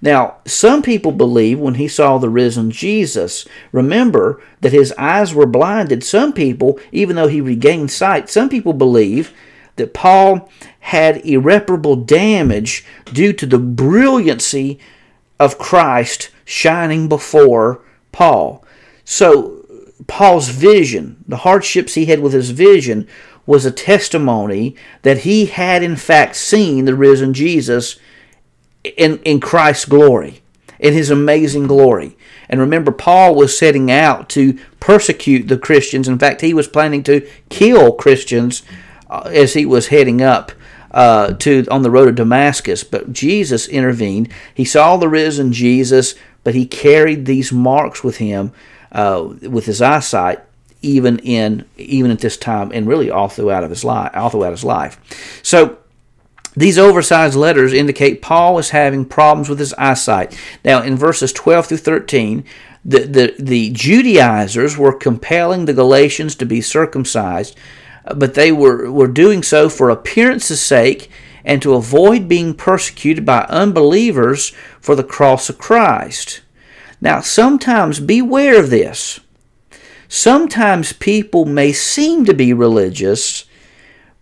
Now, 0.00 0.36
some 0.46 0.80
people 0.80 1.12
believe 1.12 1.58
when 1.58 1.74
he 1.74 1.88
saw 1.88 2.16
the 2.16 2.30
risen 2.30 2.70
Jesus, 2.70 3.46
remember 3.72 4.40
that 4.60 4.72
his 4.72 4.92
eyes 4.96 5.34
were 5.34 5.46
blinded. 5.46 6.02
Some 6.02 6.32
people, 6.32 6.78
even 6.92 7.16
though 7.16 7.28
he 7.28 7.40
regained 7.40 7.90
sight, 7.90 8.30
some 8.30 8.48
people 8.48 8.72
believe 8.72 9.34
that 9.76 9.92
Paul 9.92 10.50
had 10.80 11.26
irreparable 11.26 11.96
damage 11.96 12.84
due 13.12 13.32
to 13.34 13.44
the 13.44 13.58
brilliancy 13.58 14.78
of 15.38 15.58
Christ 15.58 16.30
shining 16.44 17.08
before 17.08 17.82
Paul. 18.12 18.64
So, 19.04 19.64
Paul's 20.06 20.48
vision, 20.48 21.24
the 21.28 21.38
hardships 21.38 21.94
he 21.94 22.06
had 22.06 22.20
with 22.20 22.32
his 22.32 22.50
vision, 22.50 23.06
was 23.46 23.64
a 23.64 23.70
testimony 23.70 24.76
that 25.02 25.18
he 25.18 25.46
had 25.46 25.82
in 25.82 25.96
fact 25.96 26.36
seen 26.36 26.84
the 26.84 26.94
risen 26.94 27.34
Jesus 27.34 27.98
in, 28.84 29.18
in 29.24 29.40
Christ's 29.40 29.84
glory, 29.84 30.42
in 30.78 30.94
his 30.94 31.10
amazing 31.10 31.66
glory. 31.66 32.16
And 32.48 32.60
remember, 32.60 32.90
Paul 32.90 33.34
was 33.34 33.58
setting 33.58 33.90
out 33.90 34.28
to 34.30 34.58
persecute 34.80 35.48
the 35.48 35.58
Christians. 35.58 36.08
In 36.08 36.18
fact, 36.18 36.40
he 36.40 36.54
was 36.54 36.66
planning 36.66 37.02
to 37.04 37.28
kill 37.48 37.92
Christians 37.92 38.62
uh, 39.08 39.30
as 39.32 39.54
he 39.54 39.64
was 39.64 39.88
heading 39.88 40.20
up 40.22 40.52
uh, 40.90 41.32
to 41.34 41.64
on 41.70 41.82
the 41.82 41.90
road 41.90 42.06
to 42.06 42.12
Damascus. 42.12 42.82
But 42.82 43.12
Jesus 43.12 43.68
intervened. 43.68 44.32
He 44.54 44.64
saw 44.64 44.96
the 44.96 45.08
risen 45.08 45.52
Jesus, 45.52 46.14
but 46.44 46.54
he 46.54 46.66
carried 46.66 47.26
these 47.26 47.52
marks 47.52 48.02
with 48.02 48.16
him, 48.16 48.52
uh, 48.92 49.28
with 49.42 49.66
his 49.66 49.82
eyesight, 49.82 50.40
even 50.82 51.18
in 51.18 51.64
even 51.76 52.10
at 52.10 52.20
this 52.20 52.36
time, 52.36 52.70
and 52.72 52.86
really 52.86 53.10
all 53.10 53.28
throughout 53.28 53.64
of 53.64 53.70
his 53.70 53.84
life, 53.84 54.10
all 54.14 54.30
throughout 54.30 54.52
his 54.52 54.64
life. 54.64 54.98
So 55.42 55.78
these 56.56 56.78
oversized 56.78 57.36
letters 57.36 57.72
indicate 57.72 58.22
Paul 58.22 58.58
is 58.58 58.70
having 58.70 59.04
problems 59.04 59.48
with 59.48 59.58
his 59.58 59.72
eyesight. 59.74 60.36
Now, 60.64 60.82
in 60.82 60.96
verses 60.96 61.32
12 61.32 61.66
through 61.66 61.76
13, 61.78 62.44
the, 62.84 63.00
the, 63.00 63.34
the 63.38 63.70
Judaizers 63.70 64.76
were 64.76 64.92
compelling 64.92 65.64
the 65.64 65.74
Galatians 65.74 66.34
to 66.36 66.46
be 66.46 66.60
circumcised, 66.60 67.56
but 68.16 68.34
they 68.34 68.50
were, 68.50 68.90
were 68.90 69.06
doing 69.06 69.42
so 69.42 69.68
for 69.68 69.90
appearance's 69.90 70.60
sake 70.60 71.10
and 71.44 71.60
to 71.62 71.74
avoid 71.74 72.28
being 72.28 72.54
persecuted 72.54 73.24
by 73.24 73.46
unbelievers 73.48 74.50
for 74.80 74.94
the 74.94 75.04
cross 75.04 75.48
of 75.48 75.58
Christ. 75.58 76.42
Now, 77.00 77.20
sometimes 77.20 78.00
beware 78.00 78.58
of 78.58 78.70
this. 78.70 79.20
Sometimes 80.08 80.92
people 80.92 81.44
may 81.44 81.72
seem 81.72 82.24
to 82.24 82.34
be 82.34 82.52
religious, 82.52 83.44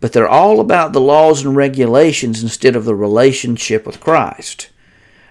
but 0.00 0.12
they're 0.12 0.28
all 0.28 0.60
about 0.60 0.92
the 0.92 1.00
laws 1.00 1.44
and 1.44 1.56
regulations 1.56 2.42
instead 2.42 2.76
of 2.76 2.84
the 2.84 2.94
relationship 2.94 3.86
with 3.86 4.00
Christ. 4.00 4.70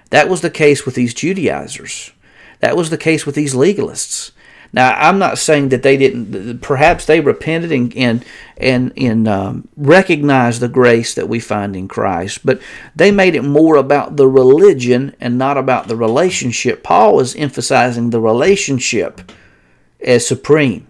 That 0.10 0.30
was 0.30 0.42
the 0.42 0.50
case 0.50 0.86
with 0.86 0.96
these 0.96 1.14
Judaizers. 1.14 2.12
That 2.60 2.76
was 2.76 2.90
the 2.90 2.98
case 2.98 3.26
with 3.26 3.36
these 3.36 3.54
legalists. 3.54 4.32
Now, 4.74 4.94
I'm 4.98 5.18
not 5.20 5.38
saying 5.38 5.70
that 5.70 5.84
they 5.84 5.98
didn't. 5.98 6.60
Perhaps 6.60 7.06
they 7.06 7.20
repented 7.20 7.72
and 7.72 7.96
and 7.96 8.26
and, 8.58 8.92
and 8.98 9.28
um, 9.28 9.68
recognized 9.76 10.62
the 10.62 10.68
grace 10.68 11.14
that 11.14 11.30
we 11.30 11.40
find 11.40 11.76
in 11.76 11.88
Christ, 11.88 12.46
but 12.46 12.62
they 12.96 13.12
made 13.12 13.36
it 13.36 13.44
more 13.44 13.76
about 13.76 14.18
the 14.18 14.28
religion 14.28 15.16
and 15.20 15.38
not 15.38 15.58
about 15.58 15.88
the 15.88 15.96
relationship. 15.96 16.84
Paul 16.84 17.20
is 17.20 17.36
emphasizing 17.36 18.10
the 18.10 18.20
relationship 18.20 19.32
as 20.02 20.28
supreme. 20.28 20.88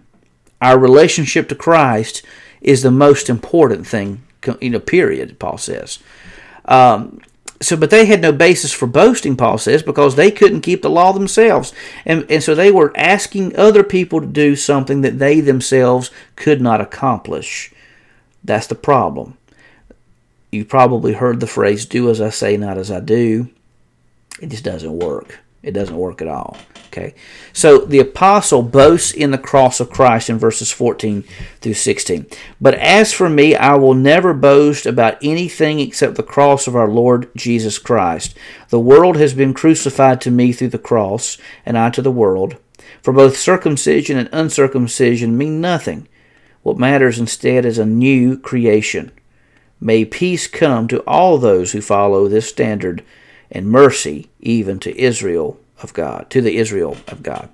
Our 0.60 0.78
relationship 0.78 1.48
to 1.50 1.54
Christ 1.54 2.22
is 2.60 2.82
the 2.82 2.90
most 2.90 3.30
important 3.30 3.86
thing. 3.86 4.22
You 4.60 4.70
know, 4.70 4.80
period. 4.80 5.38
Paul 5.38 5.58
says. 5.58 5.98
Um, 6.64 7.20
so, 7.60 7.76
but 7.76 7.90
they 7.90 8.06
had 8.06 8.20
no 8.20 8.32
basis 8.32 8.72
for 8.72 8.86
boasting, 8.86 9.36
Paul 9.36 9.58
says, 9.58 9.82
because 9.82 10.14
they 10.14 10.30
couldn't 10.30 10.60
keep 10.60 10.82
the 10.82 10.90
law 10.90 11.12
themselves. 11.12 11.72
And, 12.04 12.24
and 12.30 12.42
so 12.42 12.54
they 12.54 12.70
were 12.70 12.92
asking 12.96 13.56
other 13.56 13.82
people 13.82 14.20
to 14.20 14.26
do 14.26 14.54
something 14.54 15.00
that 15.00 15.18
they 15.18 15.40
themselves 15.40 16.10
could 16.36 16.60
not 16.60 16.80
accomplish. 16.80 17.72
That's 18.44 18.68
the 18.68 18.76
problem. 18.76 19.36
You 20.52 20.64
probably 20.64 21.14
heard 21.14 21.40
the 21.40 21.46
phrase, 21.46 21.84
do 21.84 22.08
as 22.10 22.20
I 22.20 22.30
say, 22.30 22.56
not 22.56 22.78
as 22.78 22.90
I 22.90 23.00
do. 23.00 23.48
It 24.40 24.50
just 24.50 24.64
doesn't 24.64 24.98
work. 24.98 25.40
It 25.62 25.72
doesn't 25.72 25.96
work 25.96 26.22
at 26.22 26.28
all. 26.28 26.56
Okay. 26.86 27.14
So 27.52 27.78
the 27.78 27.98
apostle 27.98 28.62
boasts 28.62 29.12
in 29.12 29.30
the 29.30 29.38
cross 29.38 29.80
of 29.80 29.90
Christ 29.90 30.30
in 30.30 30.38
verses 30.38 30.70
14 30.70 31.24
through 31.60 31.74
16. 31.74 32.26
But 32.60 32.74
as 32.74 33.12
for 33.12 33.28
me, 33.28 33.54
I 33.54 33.74
will 33.74 33.94
never 33.94 34.32
boast 34.32 34.86
about 34.86 35.18
anything 35.22 35.80
except 35.80 36.14
the 36.14 36.22
cross 36.22 36.66
of 36.66 36.74
our 36.74 36.88
Lord 36.88 37.30
Jesus 37.36 37.78
Christ. 37.78 38.36
The 38.70 38.80
world 38.80 39.16
has 39.16 39.34
been 39.34 39.52
crucified 39.52 40.20
to 40.22 40.30
me 40.30 40.52
through 40.52 40.68
the 40.68 40.78
cross, 40.78 41.38
and 41.66 41.76
I 41.76 41.90
to 41.90 42.02
the 42.02 42.10
world. 42.10 42.56
For 43.02 43.12
both 43.12 43.36
circumcision 43.36 44.16
and 44.16 44.28
uncircumcision 44.32 45.36
mean 45.36 45.60
nothing. 45.60 46.08
What 46.62 46.78
matters 46.78 47.18
instead 47.18 47.64
is 47.64 47.78
a 47.78 47.86
new 47.86 48.38
creation. 48.38 49.12
May 49.80 50.04
peace 50.04 50.46
come 50.46 50.88
to 50.88 51.00
all 51.00 51.38
those 51.38 51.72
who 51.72 51.80
follow 51.80 52.28
this 52.28 52.48
standard 52.48 53.04
and 53.50 53.68
mercy 53.68 54.28
even 54.40 54.78
to 54.80 54.98
Israel 54.98 55.58
of 55.82 55.92
God, 55.92 56.28
to 56.30 56.40
the 56.40 56.56
Israel 56.56 56.96
of 57.06 57.22
God. 57.22 57.48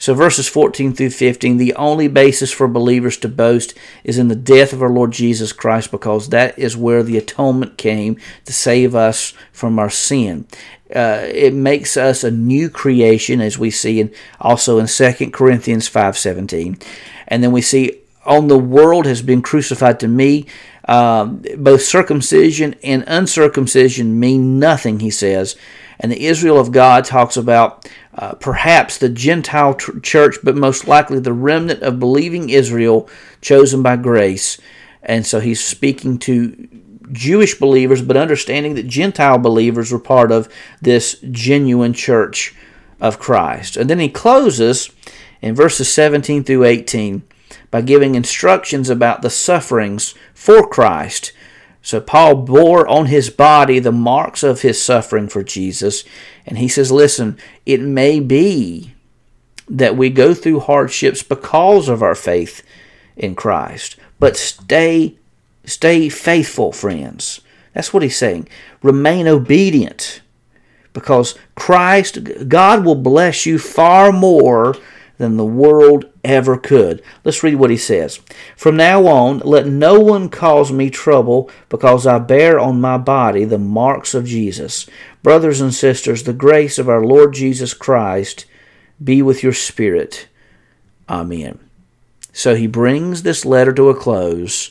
So, 0.00 0.14
verses 0.14 0.48
14 0.48 0.94
through 0.94 1.10
15, 1.10 1.58
the 1.58 1.74
only 1.74 2.08
basis 2.08 2.50
for 2.50 2.66
believers 2.66 3.18
to 3.18 3.28
boast 3.28 3.74
is 4.02 4.16
in 4.16 4.28
the 4.28 4.34
death 4.34 4.72
of 4.72 4.82
our 4.82 4.88
Lord 4.88 5.12
Jesus 5.12 5.52
Christ, 5.52 5.90
because 5.90 6.30
that 6.30 6.58
is 6.58 6.74
where 6.74 7.02
the 7.02 7.18
atonement 7.18 7.76
came 7.76 8.16
to 8.46 8.52
save 8.54 8.94
us 8.94 9.34
from 9.52 9.78
our 9.78 9.90
sin. 9.90 10.46
Uh, 10.94 11.26
it 11.26 11.52
makes 11.52 11.98
us 11.98 12.24
a 12.24 12.30
new 12.30 12.70
creation, 12.70 13.42
as 13.42 13.58
we 13.58 13.70
see 13.70 14.00
in, 14.00 14.10
also 14.40 14.78
in 14.78 14.86
2 14.86 15.30
Corinthians 15.32 15.88
5.17. 15.90 16.82
And 17.28 17.44
then 17.44 17.52
we 17.52 17.60
see, 17.60 18.00
on 18.24 18.48
the 18.48 18.58
world 18.58 19.04
has 19.04 19.20
been 19.20 19.42
crucified 19.42 20.00
to 20.00 20.08
me. 20.08 20.46
Um, 20.86 21.44
both 21.58 21.82
circumcision 21.82 22.74
and 22.82 23.04
uncircumcision 23.06 24.18
mean 24.18 24.58
nothing, 24.58 25.00
he 25.00 25.10
says. 25.10 25.56
And 25.98 26.10
the 26.10 26.26
Israel 26.26 26.58
of 26.58 26.72
God 26.72 27.04
talks 27.04 27.36
about 27.36 27.88
uh, 28.14 28.34
perhaps 28.34 28.96
the 28.98 29.08
Gentile 29.08 29.74
tr- 29.74 29.98
church, 30.00 30.38
but 30.42 30.56
most 30.56 30.88
likely 30.88 31.20
the 31.20 31.32
remnant 31.32 31.82
of 31.82 32.00
believing 32.00 32.48
Israel 32.48 33.08
chosen 33.40 33.82
by 33.82 33.96
grace. 33.96 34.58
And 35.02 35.26
so 35.26 35.40
he's 35.40 35.62
speaking 35.62 36.18
to 36.20 36.68
Jewish 37.12 37.58
believers, 37.58 38.02
but 38.02 38.16
understanding 38.16 38.74
that 38.74 38.86
Gentile 38.86 39.38
believers 39.38 39.92
were 39.92 39.98
part 39.98 40.32
of 40.32 40.48
this 40.80 41.20
genuine 41.30 41.92
church 41.92 42.54
of 43.00 43.18
Christ. 43.18 43.76
And 43.76 43.90
then 43.90 43.98
he 43.98 44.08
closes 44.08 44.90
in 45.42 45.54
verses 45.54 45.92
17 45.92 46.44
through 46.44 46.64
18 46.64 47.22
by 47.70 47.80
giving 47.80 48.14
instructions 48.14 48.90
about 48.90 49.22
the 49.22 49.30
sufferings 49.30 50.14
for 50.34 50.66
Christ. 50.66 51.32
So 51.82 52.00
Paul 52.00 52.36
bore 52.36 52.86
on 52.86 53.06
his 53.06 53.30
body 53.30 53.78
the 53.78 53.92
marks 53.92 54.42
of 54.42 54.62
his 54.62 54.82
suffering 54.82 55.28
for 55.28 55.42
Jesus. 55.42 56.04
And 56.46 56.58
he 56.58 56.68
says, 56.68 56.92
listen, 56.92 57.38
it 57.64 57.80
may 57.80 58.20
be 58.20 58.94
that 59.68 59.96
we 59.96 60.10
go 60.10 60.34
through 60.34 60.60
hardships 60.60 61.22
because 61.22 61.88
of 61.88 62.02
our 62.02 62.14
faith 62.14 62.62
in 63.16 63.34
Christ. 63.34 63.96
But 64.18 64.36
stay 64.36 65.16
stay 65.64 66.08
faithful, 66.08 66.72
friends. 66.72 67.40
That's 67.72 67.94
what 67.94 68.02
he's 68.02 68.16
saying. 68.16 68.48
Remain 68.82 69.28
obedient 69.28 70.22
because 70.92 71.38
Christ 71.54 72.48
God 72.48 72.84
will 72.84 72.96
bless 72.96 73.46
you 73.46 73.58
far 73.58 74.10
more 74.12 74.74
than 75.20 75.36
the 75.36 75.44
world 75.44 76.06
ever 76.24 76.56
could. 76.56 77.02
Let's 77.24 77.42
read 77.42 77.56
what 77.56 77.68
he 77.68 77.76
says. 77.76 78.20
From 78.56 78.74
now 78.74 79.06
on, 79.06 79.40
let 79.40 79.66
no 79.66 80.00
one 80.00 80.30
cause 80.30 80.72
me 80.72 80.88
trouble, 80.88 81.50
because 81.68 82.06
I 82.06 82.18
bear 82.18 82.58
on 82.58 82.80
my 82.80 82.96
body 82.96 83.44
the 83.44 83.58
marks 83.58 84.14
of 84.14 84.24
Jesus. 84.24 84.88
Brothers 85.22 85.60
and 85.60 85.74
sisters, 85.74 86.22
the 86.22 86.32
grace 86.32 86.78
of 86.78 86.88
our 86.88 87.04
Lord 87.04 87.34
Jesus 87.34 87.74
Christ 87.74 88.46
be 89.04 89.20
with 89.20 89.42
your 89.42 89.52
spirit. 89.52 90.26
Amen. 91.06 91.58
So 92.32 92.54
he 92.54 92.66
brings 92.66 93.22
this 93.22 93.44
letter 93.44 93.74
to 93.74 93.90
a 93.90 93.94
close 93.94 94.70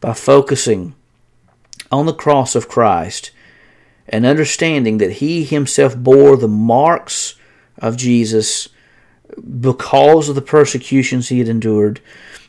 by 0.00 0.14
focusing 0.14 0.94
on 1.90 2.06
the 2.06 2.14
cross 2.14 2.54
of 2.54 2.66
Christ 2.66 3.30
and 4.08 4.24
understanding 4.24 4.96
that 4.98 5.12
he 5.12 5.44
himself 5.44 5.94
bore 5.94 6.38
the 6.38 6.48
marks 6.48 7.34
of 7.76 7.98
Jesus 7.98 8.70
because 9.60 10.28
of 10.28 10.34
the 10.34 10.42
persecutions 10.42 11.28
he 11.28 11.38
had 11.38 11.48
endured, 11.48 12.00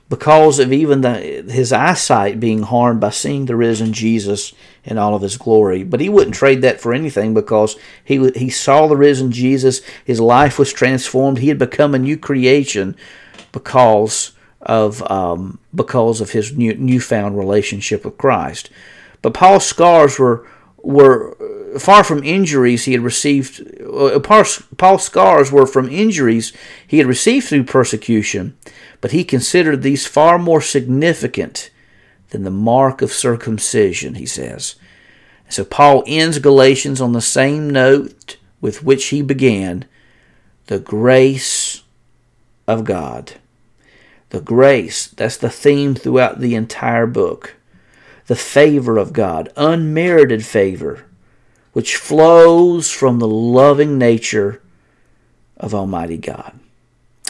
because 0.09 0.59
of 0.59 0.71
even 0.71 1.01
the, 1.01 1.15
his 1.49 1.71
eyesight 1.71 2.39
being 2.39 2.63
harmed 2.63 2.99
by 2.99 3.09
seeing 3.09 3.45
the 3.45 3.55
risen 3.55 3.93
Jesus 3.93 4.53
in 4.83 4.97
all 4.97 5.15
of 5.15 5.21
his 5.21 5.37
glory. 5.37 5.83
But 5.83 6.01
he 6.01 6.09
wouldn't 6.09 6.35
trade 6.35 6.61
that 6.61 6.81
for 6.81 6.93
anything 6.93 7.33
because 7.33 7.75
he, 8.03 8.29
he 8.31 8.49
saw 8.49 8.87
the 8.87 8.97
risen 8.97 9.31
Jesus. 9.31 9.81
His 10.05 10.19
life 10.19 10.59
was 10.59 10.73
transformed. 10.73 11.39
He 11.39 11.47
had 11.47 11.57
become 11.57 11.95
a 11.95 11.99
new 11.99 12.17
creation 12.17 12.95
because 13.51 14.33
of 14.61 15.09
um, 15.11 15.59
because 15.73 16.21
of 16.21 16.31
his 16.31 16.55
new, 16.55 16.73
newfound 16.75 17.37
relationship 17.37 18.05
with 18.05 18.17
Christ. 18.17 18.69
But 19.21 19.33
Paul's 19.33 19.65
scars 19.65 20.19
were 20.19 20.47
were 20.83 21.35
far 21.79 22.03
from 22.03 22.23
injuries 22.23 22.85
he 22.85 22.91
had 22.91 23.01
received. 23.01 23.81
Uh, 23.81 24.19
Paul's 24.19 25.03
scars 25.03 25.51
were 25.51 25.65
from 25.65 25.89
injuries 25.89 26.53
he 26.85 26.99
had 26.99 27.07
received 27.07 27.47
through 27.47 27.63
persecution, 27.63 28.55
but 29.01 29.11
he 29.11 29.23
considered 29.23 29.81
these 29.81 30.05
far 30.05 30.37
more 30.37 30.61
significant 30.61 31.71
than 32.29 32.43
the 32.43 32.51
mark 32.51 33.01
of 33.01 33.11
circumcision, 33.11 34.15
he 34.15 34.25
says. 34.25 34.75
So 35.49 35.63
Paul 35.63 36.03
ends 36.05 36.39
Galatians 36.39 36.99
on 36.99 37.13
the 37.13 37.21
same 37.21 37.69
note 37.69 38.37
with 38.59 38.83
which 38.83 39.05
he 39.05 39.21
began 39.21 39.85
the 40.67 40.79
grace 40.79 41.83
of 42.67 42.83
God. 42.83 43.33
The 44.29 44.41
grace, 44.41 45.07
that's 45.07 45.37
the 45.37 45.49
theme 45.49 45.95
throughout 45.95 46.39
the 46.39 46.55
entire 46.55 47.05
book 47.05 47.55
the 48.27 48.35
favor 48.35 48.97
of 48.97 49.13
God, 49.13 49.51
unmerited 49.55 50.45
favor, 50.45 51.05
which 51.73 51.95
flows 51.95 52.89
from 52.89 53.19
the 53.19 53.27
loving 53.27 53.97
nature 53.97 54.61
of 55.57 55.73
Almighty 55.73 56.17
God. 56.17 56.59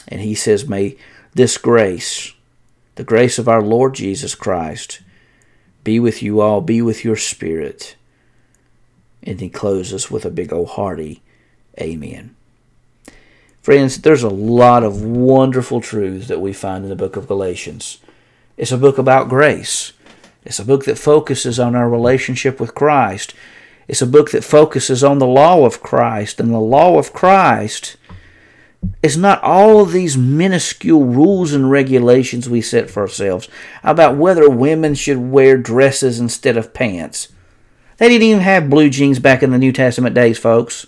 And 0.08 0.22
he 0.22 0.36
says, 0.36 0.68
May 0.68 0.98
this 1.34 1.58
grace, 1.58 2.34
the 2.96 3.04
grace 3.04 3.40
of 3.40 3.48
our 3.48 3.62
Lord 3.62 3.96
Jesus 3.96 4.36
Christ, 4.36 5.02
be 5.84 6.00
with 6.00 6.22
you 6.22 6.42
all, 6.42 6.62
be 6.62 6.82
with 6.82 7.04
your 7.04 7.16
spirit. 7.16 7.96
And 9.24 9.40
he 9.40 9.50
closes 9.50 10.12
with 10.12 10.26
a 10.26 10.30
big 10.30 10.52
old 10.54 10.70
hearty 10.70 11.22
Amen. 11.80 12.36
Friends, 13.62 14.02
there's 14.02 14.24
a 14.24 14.30
lot 14.30 14.84
of 14.84 15.04
wonderful 15.04 15.82
truths 15.82 16.28
that 16.28 16.42
we 16.42 16.54
find 16.54 16.84
in 16.84 16.90
the 16.90 16.96
book 16.96 17.16
of 17.16 17.28
Galatians. 17.28 18.00
It's 18.58 18.72
a 18.72 18.78
book 18.78 18.98
about 18.98 19.30
grace. 19.30 19.94
It's 20.46 20.60
a 20.60 20.66
book 20.66 20.86
that 20.86 20.98
focuses 20.98 21.60
on 21.60 21.76
our 21.76 21.90
relationship 21.90 22.60
with 22.60 22.76
Christ. 22.76 23.34
It's 23.88 24.02
a 24.02 24.08
book 24.08 24.32
that 24.32 24.44
focuses 24.44 25.04
on 25.04 25.20
the 25.20 25.28
law 25.28 25.66
of 25.66 25.82
Christ. 25.82 26.40
And 26.40 26.54
the 26.54 26.60
law 26.60 26.98
of 26.98 27.14
Christ 27.14 27.98
is 29.02 29.18
not 29.18 29.42
all 29.42 29.82
of 29.82 29.92
these 29.92 30.18
minuscule 30.18 31.06
rules 31.06 31.54
and 31.54 31.72
regulations 31.72 32.50
we 32.50 32.62
set 32.62 32.90
for 32.90 33.02
ourselves 33.02 33.48
about 33.84 34.18
whether 34.18 34.50
women 34.50 34.96
should 34.96 35.18
wear 35.18 35.58
dresses 35.58 36.20
instead 36.20 36.58
of 36.58 36.74
pants. 36.74 37.30
They 37.98 38.10
didn't 38.10 38.28
even 38.28 38.42
have 38.42 38.70
blue 38.70 38.90
jeans 38.90 39.20
back 39.20 39.44
in 39.44 39.52
the 39.52 39.58
New 39.58 39.72
Testament 39.72 40.16
days, 40.16 40.38
folks. 40.38 40.88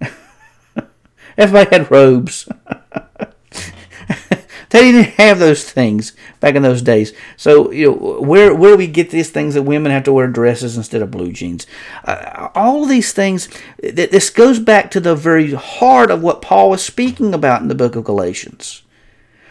Everybody 1.38 1.76
had 1.76 1.90
robes. 1.90 2.48
They 4.70 4.92
didn't 4.92 5.14
have 5.14 5.38
those 5.38 5.64
things 5.64 6.12
back 6.40 6.54
in 6.54 6.62
those 6.62 6.82
days. 6.82 7.12
So 7.36 7.70
you 7.70 7.86
know 7.86 8.20
where 8.20 8.54
where 8.54 8.72
do 8.72 8.76
we 8.76 8.86
get 8.86 9.10
these 9.10 9.30
things 9.30 9.54
that 9.54 9.62
women 9.62 9.92
have 9.92 10.04
to 10.04 10.12
wear 10.12 10.26
dresses 10.26 10.76
instead 10.76 11.00
of 11.00 11.10
blue 11.10 11.32
jeans? 11.32 11.66
Uh, 12.04 12.48
all 12.54 12.82
of 12.82 12.88
these 12.88 13.12
things. 13.12 13.48
Th- 13.80 14.10
this 14.10 14.30
goes 14.30 14.58
back 14.58 14.90
to 14.90 15.00
the 15.00 15.16
very 15.16 15.52
heart 15.54 16.10
of 16.10 16.22
what 16.22 16.42
Paul 16.42 16.70
was 16.70 16.84
speaking 16.84 17.32
about 17.32 17.62
in 17.62 17.68
the 17.68 17.74
book 17.74 17.96
of 17.96 18.04
Galatians. 18.04 18.82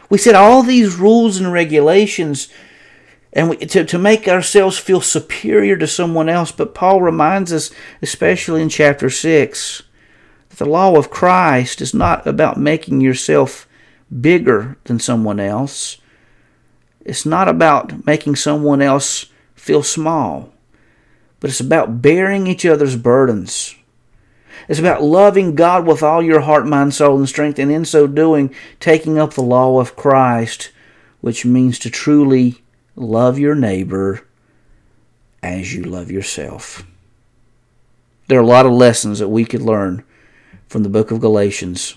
We 0.09 0.17
said 0.17 0.35
all 0.35 0.63
these 0.63 0.95
rules 0.95 1.37
and 1.37 1.51
regulations 1.51 2.49
and 3.33 3.49
we, 3.49 3.57
to, 3.57 3.85
to 3.85 3.99
make 3.99 4.27
ourselves 4.27 4.77
feel 4.77 5.01
superior 5.01 5.77
to 5.77 5.87
someone 5.87 6.29
else. 6.29 6.51
But 6.51 6.73
Paul 6.73 7.01
reminds 7.01 7.51
us, 7.53 7.71
especially 8.01 8.61
in 8.61 8.69
chapter 8.69 9.09
6, 9.09 9.83
that 10.49 10.57
the 10.57 10.65
law 10.65 10.95
of 10.95 11.09
Christ 11.09 11.81
is 11.81 11.93
not 11.93 12.25
about 12.25 12.57
making 12.57 13.01
yourself 13.01 13.66
bigger 14.21 14.77
than 14.85 14.99
someone 14.99 15.39
else. 15.39 15.97
It's 17.05 17.25
not 17.25 17.47
about 17.47 18.05
making 18.05 18.35
someone 18.35 18.81
else 18.81 19.27
feel 19.55 19.83
small, 19.83 20.53
but 21.39 21.49
it's 21.49 21.59
about 21.59 22.01
bearing 22.01 22.47
each 22.47 22.65
other's 22.65 22.95
burdens. 22.95 23.75
It's 24.67 24.79
about 24.79 25.03
loving 25.03 25.55
God 25.55 25.85
with 25.85 26.03
all 26.03 26.21
your 26.21 26.41
heart, 26.41 26.65
mind, 26.65 26.93
soul, 26.93 27.17
and 27.17 27.29
strength, 27.29 27.59
and 27.59 27.71
in 27.71 27.85
so 27.85 28.07
doing, 28.07 28.53
taking 28.79 29.17
up 29.17 29.33
the 29.33 29.41
law 29.41 29.79
of 29.79 29.95
Christ, 29.95 30.71
which 31.21 31.45
means 31.45 31.79
to 31.79 31.89
truly 31.89 32.61
love 32.95 33.39
your 33.39 33.55
neighbor 33.55 34.25
as 35.41 35.73
you 35.73 35.83
love 35.83 36.11
yourself. 36.11 36.85
There 38.27 38.39
are 38.39 38.43
a 38.43 38.45
lot 38.45 38.65
of 38.65 38.73
lessons 38.73 39.19
that 39.19 39.29
we 39.29 39.45
could 39.45 39.61
learn 39.61 40.03
from 40.67 40.83
the 40.83 40.89
book 40.89 41.11
of 41.11 41.21
Galatians. 41.21 41.95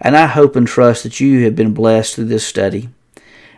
And 0.00 0.16
I 0.16 0.26
hope 0.26 0.56
and 0.56 0.66
trust 0.66 1.02
that 1.02 1.20
you 1.20 1.44
have 1.44 1.56
been 1.56 1.74
blessed 1.74 2.14
through 2.14 2.26
this 2.26 2.46
study. 2.46 2.88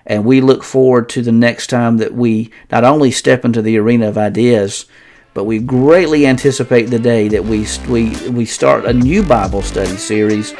And 0.06 0.24
we 0.24 0.40
look 0.40 0.64
forward 0.64 1.08
to 1.10 1.22
the 1.22 1.32
next 1.32 1.68
time 1.68 1.98
that 1.98 2.14
we 2.14 2.50
not 2.70 2.84
only 2.84 3.10
step 3.10 3.44
into 3.44 3.62
the 3.62 3.78
arena 3.78 4.08
of 4.08 4.16
ideas, 4.16 4.86
but 5.34 5.44
we 5.44 5.58
greatly 5.58 6.26
anticipate 6.26 6.84
the 6.84 6.98
day 6.98 7.28
that 7.28 7.44
we, 7.44 7.66
we, 7.88 8.30
we 8.30 8.44
start 8.44 8.84
a 8.84 8.92
new 8.92 9.22
Bible 9.22 9.62
study 9.62 9.96
series 9.96 10.54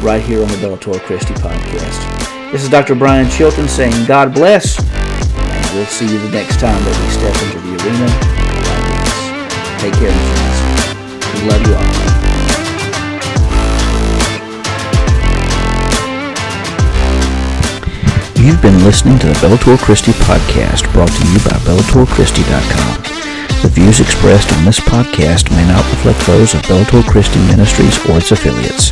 right 0.00 0.22
here 0.22 0.40
on 0.42 0.48
the 0.48 0.54
Bellator 0.56 1.00
Christi 1.00 1.34
podcast. 1.34 2.52
This 2.52 2.62
is 2.62 2.68
Dr. 2.68 2.94
Brian 2.94 3.28
Chilton 3.30 3.66
saying, 3.66 4.06
God 4.06 4.34
bless, 4.34 4.78
and 4.78 5.74
we'll 5.74 5.86
see 5.86 6.12
you 6.12 6.18
the 6.18 6.30
next 6.30 6.60
time 6.60 6.80
that 6.84 6.96
we 7.02 7.08
step 7.10 7.34
into 7.42 7.58
the 7.66 7.72
arena. 7.82 8.08
Take 9.80 9.94
care, 9.94 10.12
friends. 10.12 11.42
We 11.42 11.48
love 11.48 11.66
you 11.66 11.74
all. 11.74 12.21
You've 18.42 18.60
been 18.60 18.82
listening 18.82 19.20
to 19.20 19.28
the 19.28 19.38
Bellator 19.38 19.78
Christi 19.78 20.10
podcast 20.26 20.82
brought 20.90 21.14
to 21.14 21.24
you 21.30 21.38
by 21.46 21.54
BellatorChristi.com. 21.62 23.62
The 23.62 23.70
views 23.70 24.00
expressed 24.00 24.50
on 24.58 24.64
this 24.64 24.80
podcast 24.80 25.54
may 25.54 25.62
not 25.62 25.86
reflect 25.94 26.18
those 26.26 26.52
of 26.52 26.66
Bellator 26.66 27.06
Christi 27.06 27.38
Ministries 27.46 28.02
or 28.10 28.18
its 28.18 28.34
affiliates. 28.34 28.90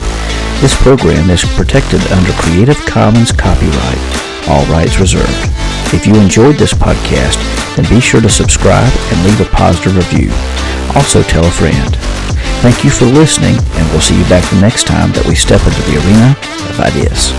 This 0.62 0.78
program 0.78 1.30
is 1.30 1.42
protected 1.58 1.98
under 2.14 2.30
Creative 2.38 2.78
Commons 2.86 3.34
copyright, 3.34 3.98
all 4.46 4.62
rights 4.70 5.02
reserved. 5.02 5.50
If 5.90 6.06
you 6.06 6.14
enjoyed 6.14 6.54
this 6.54 6.72
podcast, 6.72 7.34
then 7.74 7.90
be 7.90 7.98
sure 7.98 8.22
to 8.22 8.30
subscribe 8.30 8.94
and 9.10 9.26
leave 9.26 9.42
a 9.42 9.50
positive 9.50 9.98
review. 9.98 10.30
Also 10.94 11.26
tell 11.26 11.44
a 11.44 11.50
friend. 11.50 11.90
Thank 12.62 12.86
you 12.86 12.90
for 12.90 13.06
listening, 13.06 13.58
and 13.58 13.84
we'll 13.90 14.00
see 14.00 14.14
you 14.14 14.28
back 14.30 14.46
the 14.46 14.62
next 14.62 14.86
time 14.86 15.10
that 15.18 15.26
we 15.26 15.34
step 15.34 15.66
into 15.66 15.82
the 15.90 15.98
arena 16.06 16.38
of 16.70 16.86
ideas. 16.86 17.34